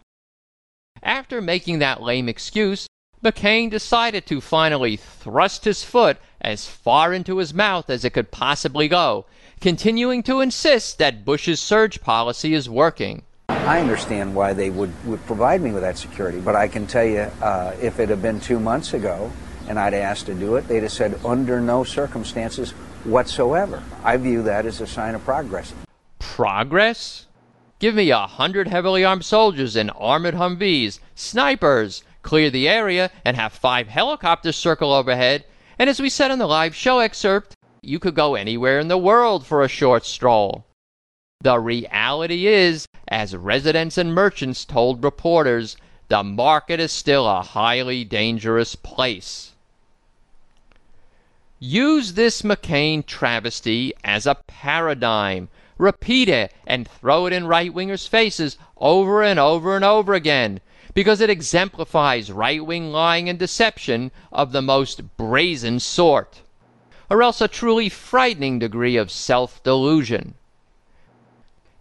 After 1.03 1.39
making 1.39 1.77
that 1.77 2.01
lame 2.01 2.27
excuse, 2.27 2.87
McCain 3.23 3.69
decided 3.69 4.25
to 4.25 4.41
finally 4.41 4.97
thrust 4.97 5.65
his 5.65 5.83
foot 5.83 6.17
as 6.41 6.65
far 6.67 7.13
into 7.13 7.37
his 7.37 7.53
mouth 7.53 7.91
as 7.91 8.03
it 8.03 8.13
could 8.13 8.31
possibly 8.31 8.87
go, 8.87 9.27
continuing 9.61 10.23
to 10.23 10.41
insist 10.41 10.97
that 10.97 11.23
Bush's 11.23 11.61
surge 11.61 12.01
policy 12.01 12.55
is 12.55 12.67
working. 12.67 13.21
I 13.65 13.79
understand 13.79 14.35
why 14.35 14.53
they 14.53 14.69
would, 14.69 14.93
would 15.07 15.25
provide 15.25 15.59
me 15.59 15.71
with 15.71 15.81
that 15.81 15.97
security, 15.97 16.39
but 16.39 16.55
I 16.55 16.67
can 16.67 16.85
tell 16.85 17.03
you 17.03 17.21
uh, 17.41 17.75
if 17.81 17.99
it 17.99 18.09
had 18.09 18.21
been 18.21 18.39
two 18.39 18.59
months 18.59 18.93
ago 18.93 19.31
and 19.67 19.79
I'd 19.79 19.95
asked 19.95 20.27
to 20.27 20.35
do 20.35 20.55
it, 20.55 20.67
they'd 20.67 20.83
have 20.83 20.91
said 20.91 21.19
under 21.25 21.59
no 21.59 21.83
circumstances 21.83 22.71
whatsoever. 23.05 23.81
I 24.03 24.17
view 24.17 24.43
that 24.43 24.67
as 24.67 24.81
a 24.81 24.87
sign 24.87 25.15
of 25.15 25.23
progress. 25.23 25.73
Progress? 26.19 27.25
Give 27.79 27.95
me 27.95 28.11
a 28.11 28.27
hundred 28.27 28.67
heavily 28.67 29.03
armed 29.03 29.25
soldiers 29.25 29.75
in 29.75 29.89
armored 29.89 30.35
Humvees, 30.35 30.99
snipers, 31.15 32.03
clear 32.21 32.51
the 32.51 32.69
area, 32.69 33.09
and 33.25 33.35
have 33.35 33.51
five 33.51 33.87
helicopters 33.87 34.55
circle 34.55 34.93
overhead, 34.93 35.43
and 35.79 35.89
as 35.89 35.99
we 35.99 36.09
said 36.09 36.29
in 36.29 36.37
the 36.37 36.47
live 36.47 36.75
show 36.75 36.99
excerpt, 36.99 37.55
you 37.81 37.97
could 37.97 38.13
go 38.13 38.35
anywhere 38.35 38.79
in 38.79 38.89
the 38.89 38.97
world 38.97 39.43
for 39.43 39.63
a 39.63 39.67
short 39.67 40.05
stroll. 40.05 40.65
The 41.41 41.59
reality 41.59 42.47
is, 42.47 42.87
as 43.07 43.35
residents 43.35 43.99
and 43.99 44.15
merchants 44.15 44.65
told 44.65 45.03
reporters, 45.03 45.77
the 46.07 46.23
market 46.23 46.79
is 46.79 46.91
still 46.91 47.27
a 47.27 47.43
highly 47.43 48.03
dangerous 48.03 48.73
place. 48.73 49.51
Use 51.59 52.13
this 52.13 52.41
McCain 52.41 53.05
travesty 53.05 53.93
as 54.03 54.25
a 54.25 54.37
paradigm. 54.47 55.49
Repeat 55.77 56.29
it 56.29 56.51
and 56.65 56.87
throw 56.87 57.27
it 57.27 57.33
in 57.33 57.45
right 57.45 57.71
wingers' 57.71 58.07
faces 58.07 58.57
over 58.77 59.21
and 59.21 59.37
over 59.37 59.75
and 59.75 59.85
over 59.85 60.15
again 60.15 60.61
because 60.95 61.21
it 61.21 61.29
exemplifies 61.29 62.31
right 62.31 62.65
wing 62.65 62.91
lying 62.91 63.29
and 63.29 63.37
deception 63.37 64.09
of 64.31 64.51
the 64.51 64.61
most 64.61 65.17
brazen 65.17 65.79
sort, 65.79 66.41
or 67.09 67.21
else 67.21 67.39
a 67.39 67.47
truly 67.47 67.89
frightening 67.89 68.57
degree 68.57 68.95
of 68.95 69.11
self 69.11 69.61
delusion. 69.61 70.33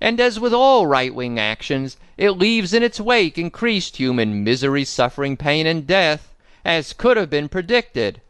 And 0.04 0.20
as 0.20 0.38
with 0.38 0.52
all 0.52 0.86
right 0.86 1.14
wing 1.14 1.38
actions, 1.38 1.96
it 2.18 2.32
leaves 2.32 2.74
in 2.74 2.82
its 2.82 3.00
wake 3.00 3.38
increased 3.38 3.96
human 3.96 4.44
misery, 4.44 4.84
suffering, 4.84 5.34
pain, 5.34 5.66
and 5.66 5.86
death, 5.86 6.34
as 6.62 6.92
could 6.92 7.16
have 7.16 7.30
been 7.30 7.48
predicted, 7.48 8.20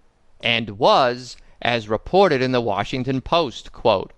and 0.41 0.79
was, 0.79 1.37
as 1.61 1.89
reported 1.89 2.41
in 2.41 2.53
the 2.53 2.61
Washington 2.61 3.21
Post. 3.21 3.73
Quote, 3.73 4.13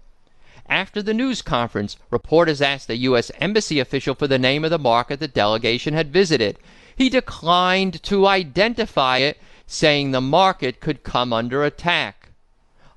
after 0.68 1.00
the 1.00 1.14
news 1.14 1.40
conference, 1.40 1.96
reporters 2.10 2.60
asked 2.60 2.90
a 2.90 2.96
U.S. 3.08 3.30
Embassy 3.40 3.80
official 3.80 4.14
for 4.14 4.26
the 4.26 4.38
name 4.38 4.62
of 4.62 4.70
the 4.70 4.78
market 4.78 5.18
the 5.18 5.26
delegation 5.26 5.94
had 5.94 6.12
visited. 6.12 6.58
He 6.94 7.08
declined 7.08 8.02
to 8.02 8.26
identify 8.26 9.16
it, 9.16 9.40
saying 9.66 10.10
the 10.10 10.20
market 10.20 10.80
could 10.80 11.02
come 11.02 11.32
under 11.32 11.64
attack. 11.64 12.25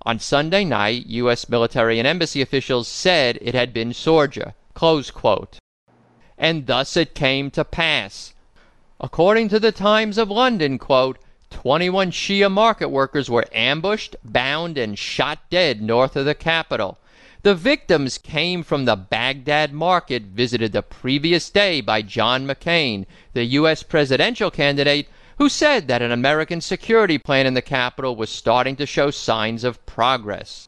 On 0.05 0.17
Sunday 0.17 0.63
night, 0.63 1.07
U.S. 1.07 1.49
military 1.49 1.99
and 1.99 2.07
embassy 2.07 2.41
officials 2.41 2.87
said 2.87 3.37
it 3.41 3.53
had 3.53 3.73
been 3.73 3.91
Shorja. 3.91 4.53
And 6.37 6.67
thus 6.67 6.95
it 6.95 7.13
came 7.13 7.51
to 7.51 7.65
pass. 7.65 8.33
According 9.01 9.49
to 9.49 9.59
the 9.59 9.73
Times 9.73 10.17
of 10.17 10.29
London, 10.29 10.77
quote, 10.77 11.17
21 11.49 12.11
Shia 12.11 12.49
market 12.49 12.89
workers 12.89 13.29
were 13.29 13.45
ambushed, 13.51 14.15
bound, 14.23 14.77
and 14.77 14.97
shot 14.97 15.39
dead 15.49 15.81
north 15.81 16.15
of 16.15 16.25
the 16.25 16.35
capital. 16.35 16.97
The 17.41 17.55
victims 17.55 18.17
came 18.17 18.63
from 18.63 18.85
the 18.85 18.95
Baghdad 18.95 19.73
market 19.73 20.23
visited 20.23 20.71
the 20.71 20.81
previous 20.81 21.49
day 21.49 21.81
by 21.81 22.01
John 22.01 22.45
McCain, 22.45 23.05
the 23.33 23.45
U.S. 23.45 23.83
presidential 23.83 24.51
candidate, 24.51 25.07
who 25.39 25.47
said 25.47 25.87
that 25.87 26.01
an 26.01 26.11
American 26.11 26.59
security 26.59 27.17
plan 27.17 27.47
in 27.47 27.53
the 27.53 27.61
capital 27.61 28.13
was 28.13 28.29
starting 28.29 28.75
to 28.75 28.85
show 28.85 29.09
signs 29.09 29.63
of 29.63 29.83
progress. 29.85 30.67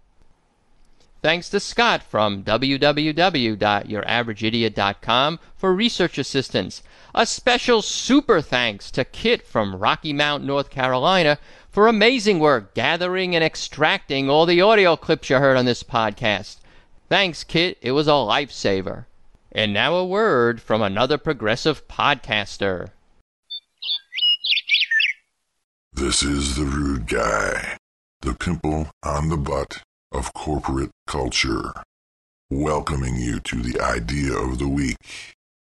Thanks 1.22 1.50
to 1.50 1.60
Scott 1.60 2.02
from 2.02 2.44
www.youraverageidiot.com 2.44 5.40
for 5.56 5.74
research 5.74 6.18
assistance. 6.18 6.82
A 7.14 7.28
special 7.28 7.84
super 7.84 8.42
thanks 8.42 8.90
to 8.90 9.06
Kit 9.06 9.46
from 9.46 9.76
Rocky 9.76 10.14
Mount, 10.14 10.44
North 10.44 10.72
Carolina 10.72 11.38
for 11.70 11.88
amazing 11.88 12.40
work 12.40 12.74
gathering 12.74 13.36
and 13.36 13.44
extracting 13.44 14.32
all 14.32 14.48
the 14.48 14.62
audio 14.62 14.96
clips 14.96 15.30
you 15.30 15.38
heard 15.38 15.58
on 15.58 15.66
this 15.66 15.84
podcast. 15.84 16.58
Thanks, 17.08 17.44
Kit. 17.44 17.78
It 17.82 17.92
was 17.92 18.08
a 18.08 18.12
lifesaver. 18.12 19.06
And 19.52 19.74
now 19.74 19.94
a 19.96 20.06
word 20.06 20.60
from 20.60 20.82
another 20.82 21.20
progressive 21.20 21.88
podcaster. 21.88 22.90
This 25.94 26.24
is 26.24 26.56
the 26.56 26.64
rude 26.64 27.08
guy, 27.08 27.78
the 28.22 28.34
pimple 28.34 28.90
on 29.04 29.30
the 29.30 29.38
butt 29.38 29.84
of 30.12 30.34
corporate 30.34 30.92
culture. 31.08 31.74
Welcoming 32.50 33.16
you 33.16 33.40
to 33.42 33.62
the 33.62 33.80
idea 33.80 34.34
of 34.34 34.60
the 34.60 34.68
week. 34.68 34.98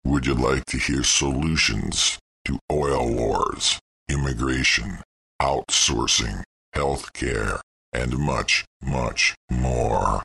Would 0.03 0.27
you 0.27 0.35
like 0.35 0.65
to 0.65 0.77
hear 0.77 1.03
solutions 1.03 2.19
to 2.45 2.59
oil 2.71 3.11
wars, 3.11 3.79
immigration, 4.09 4.99
outsourcing, 5.41 6.43
healthcare, 6.75 7.59
and 7.91 8.19
much, 8.19 8.65
much 8.83 9.33
more? 9.49 10.21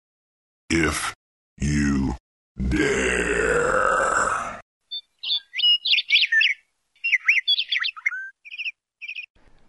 If 0.70 1.14
you 1.61 2.14
dare. 2.58 4.61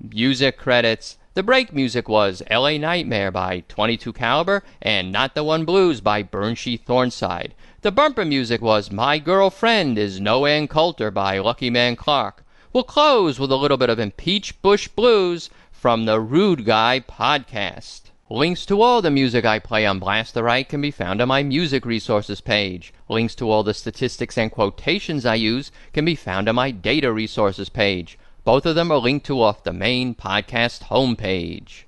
Music 0.02 0.58
credits. 0.58 1.18
The 1.36 1.42
break 1.42 1.74
music 1.74 2.08
was 2.08 2.44
LA 2.48 2.78
Nightmare 2.78 3.32
by 3.32 3.64
22 3.68 4.14
Caliber 4.14 4.64
and 4.84 5.12
Not 5.12 5.34
the 5.34 5.44
One 5.44 5.66
Blues 5.66 6.00
by 6.00 6.22
Burnsheath 6.22 6.86
Thornside. 6.86 7.54
The 7.82 7.92
bumper 7.92 8.24
music 8.24 8.62
was 8.62 8.92
My 8.92 9.18
Girlfriend 9.18 9.98
is 9.98 10.20
No 10.20 10.46
Ann 10.46 10.68
Coulter 10.68 11.10
by 11.10 11.40
Lucky 11.40 11.72
Man 11.72 11.96
Clark. 11.96 12.46
We'll 12.72 12.84
close 12.84 13.40
with 13.40 13.52
a 13.52 13.56
little 13.56 13.78
bit 13.78 13.90
of 13.90 13.98
Impeach 13.98 14.62
Bush 14.62 14.88
Blues 14.88 15.50
from 15.72 16.06
the 16.06 16.20
Rude 16.20 16.66
Guy 16.66 17.00
podcast. 17.00 18.12
Links 18.30 18.64
to 18.68 18.84
all 18.84 19.02
the 19.02 19.10
music 19.10 19.44
I 19.44 19.58
play 19.58 19.88
on 19.88 19.98
Blast 19.98 20.36
the 20.36 20.44
Right 20.44 20.70
can 20.70 20.82
be 20.82 20.92
found 20.92 21.20
on 21.20 21.30
my 21.30 21.42
music 21.42 21.84
resources 21.84 22.42
page. 22.42 22.94
Links 23.10 23.34
to 23.36 23.50
all 23.50 23.64
the 23.64 23.74
statistics 23.74 24.38
and 24.38 24.52
quotations 24.52 25.26
I 25.26 25.34
use 25.34 25.72
can 25.94 26.06
be 26.06 26.14
found 26.14 26.48
on 26.48 26.54
my 26.54 26.70
data 26.70 27.12
resources 27.12 27.70
page. 27.70 28.20
Both 28.44 28.66
of 28.66 28.76
them 28.76 28.92
are 28.92 28.98
linked 28.98 29.26
to 29.28 29.42
off 29.42 29.64
the 29.64 29.72
main 29.72 30.16
podcast 30.16 30.84
homepage. 30.84 31.84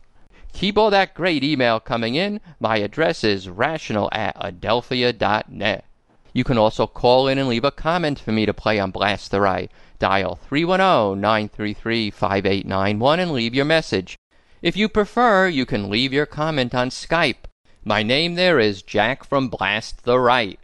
Keep 0.53 0.77
all 0.77 0.89
that 0.89 1.13
great 1.13 1.43
email 1.43 1.81
coming 1.81 2.15
in. 2.15 2.39
My 2.61 2.77
address 2.77 3.25
is 3.25 3.49
rational 3.49 4.09
at 4.13 4.37
adelphia.net. 4.37 5.83
You 6.31 6.43
can 6.45 6.57
also 6.57 6.87
call 6.87 7.27
in 7.27 7.37
and 7.37 7.49
leave 7.49 7.65
a 7.65 7.71
comment 7.71 8.19
for 8.19 8.31
me 8.31 8.45
to 8.45 8.53
play 8.53 8.79
on 8.79 8.91
Blast 8.91 9.31
the 9.31 9.41
Right. 9.41 9.69
Dial 9.99 10.35
310 10.47 11.19
933 11.19 12.09
5891 12.11 13.19
and 13.19 13.31
leave 13.31 13.53
your 13.53 13.65
message. 13.65 14.17
If 14.61 14.77
you 14.77 14.87
prefer, 14.87 15.47
you 15.47 15.65
can 15.65 15.89
leave 15.89 16.13
your 16.13 16.25
comment 16.25 16.73
on 16.73 16.89
Skype. 16.89 17.45
My 17.83 18.01
name 18.01 18.35
there 18.35 18.59
is 18.59 18.81
Jack 18.81 19.23
from 19.23 19.49
Blast 19.49 20.05
the 20.05 20.19
Right. 20.19 20.59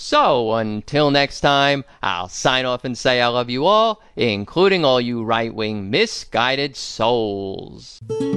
So, 0.00 0.54
until 0.54 1.10
next 1.10 1.40
time, 1.40 1.84
I'll 2.04 2.28
sign 2.28 2.64
off 2.66 2.84
and 2.84 2.96
say 2.96 3.20
I 3.20 3.26
love 3.26 3.50
you 3.50 3.66
all, 3.66 4.00
including 4.14 4.84
all 4.84 5.00
you 5.00 5.24
right 5.24 5.52
wing 5.52 5.90
misguided 5.90 6.76
souls. 6.76 8.00
Well, 8.08 8.28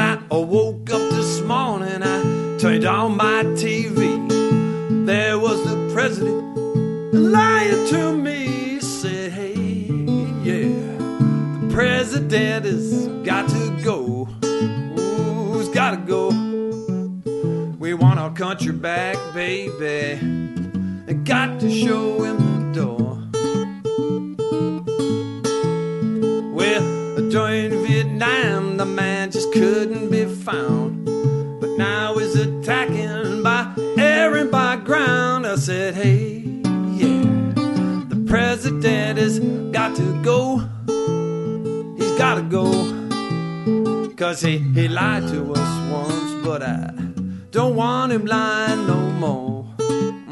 I 0.00 0.18
woke 0.32 0.90
up 0.90 1.10
this 1.12 1.40
morning, 1.42 2.02
I 2.02 2.58
turned 2.58 2.84
on 2.84 3.16
my 3.16 3.44
TV. 3.54 5.06
There 5.06 5.38
was 5.38 5.62
the 5.62 5.90
president 5.94 7.14
lying 7.14 7.86
to 7.90 8.12
me. 8.12 8.46
He 8.48 8.80
Said, 8.80 9.30
hey, 9.30 9.54
yeah, 10.42 10.98
the 11.60 11.68
president 11.72 12.64
has 12.64 13.06
got 13.24 13.48
to 13.50 13.70
go. 13.84 14.24
Who's 14.42 15.68
got 15.68 15.92
to 15.92 15.96
go? 15.98 16.29
We 17.90 17.94
want 17.94 18.20
our 18.20 18.30
country 18.30 18.70
back, 18.70 19.16
baby. 19.34 20.16
I 21.08 21.12
got 21.12 21.58
to 21.58 21.68
show 21.68 22.22
him 22.22 22.72
the 22.72 22.82
door. 22.82 23.18
Well, 26.54 27.30
during 27.30 27.84
Vietnam, 27.84 28.76
the 28.76 28.86
man 28.86 29.32
just 29.32 29.52
couldn't 29.52 30.08
be 30.08 30.24
found. 30.24 31.04
But 31.60 31.70
now 31.70 32.16
he's 32.16 32.36
attacking 32.36 33.42
by 33.42 33.74
air 33.98 34.36
and 34.36 34.52
by 34.52 34.76
ground. 34.76 35.44
I 35.44 35.56
said, 35.56 35.94
hey, 35.94 36.44
yeah, 36.94 37.24
the 38.06 38.24
president 38.28 39.18
has 39.18 39.40
got 39.72 39.96
to 39.96 40.22
go. 40.22 40.58
He's 41.96 42.16
got 42.16 42.36
to 42.36 42.42
go. 42.42 44.14
Cause 44.14 44.42
he, 44.42 44.58
he 44.58 44.86
lied 44.86 45.26
to 45.30 45.54
us 45.54 45.90
once, 45.90 46.44
but 46.44 46.62
I 46.62 46.89
don't 47.50 47.74
want 47.74 48.12
him 48.12 48.26
lying 48.26 48.86
no 48.86 49.00
more. 49.10 49.64
Mm-mm. 49.78 50.22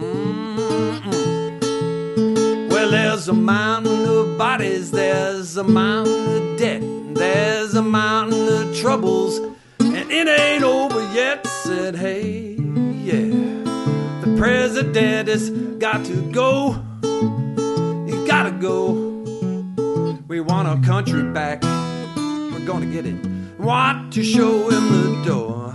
Well, 2.71 2.91
there's 2.91 3.27
a 3.29 3.33
mountain 3.33 4.05
of 4.05 4.39
bodies, 4.39 4.93
there's 4.93 5.57
a 5.57 5.65
mountain 5.65 6.37
of 6.37 6.59
debt, 6.59 6.81
there's 7.17 7.75
a 7.75 7.83
mountain 7.83 8.47
of 8.49 8.77
troubles, 8.77 9.39
and 9.81 10.11
it 10.13 10.29
ain't 10.29 10.63
over 10.63 11.01
yet. 11.13 11.45
Said, 11.47 11.97
hey, 11.97 12.53
yeah, 12.53 13.65
the 14.23 14.35
president 14.39 15.29
has 15.29 15.51
got 15.51 16.05
to 16.07 16.31
go. 16.31 16.81
He's 18.07 18.27
gotta 18.29 18.53
go. 18.53 18.93
We 20.29 20.41
want 20.41 20.69
our 20.69 20.81
country 20.83 21.25
back. 21.25 21.63
We're 21.63 22.65
gonna 22.65 22.87
get 22.87 23.07
it. 23.07 23.17
Want 23.59 24.13
to 24.15 24.23
show 24.23 24.71
him 24.71 24.89
the 24.93 25.23
door. 25.27 25.68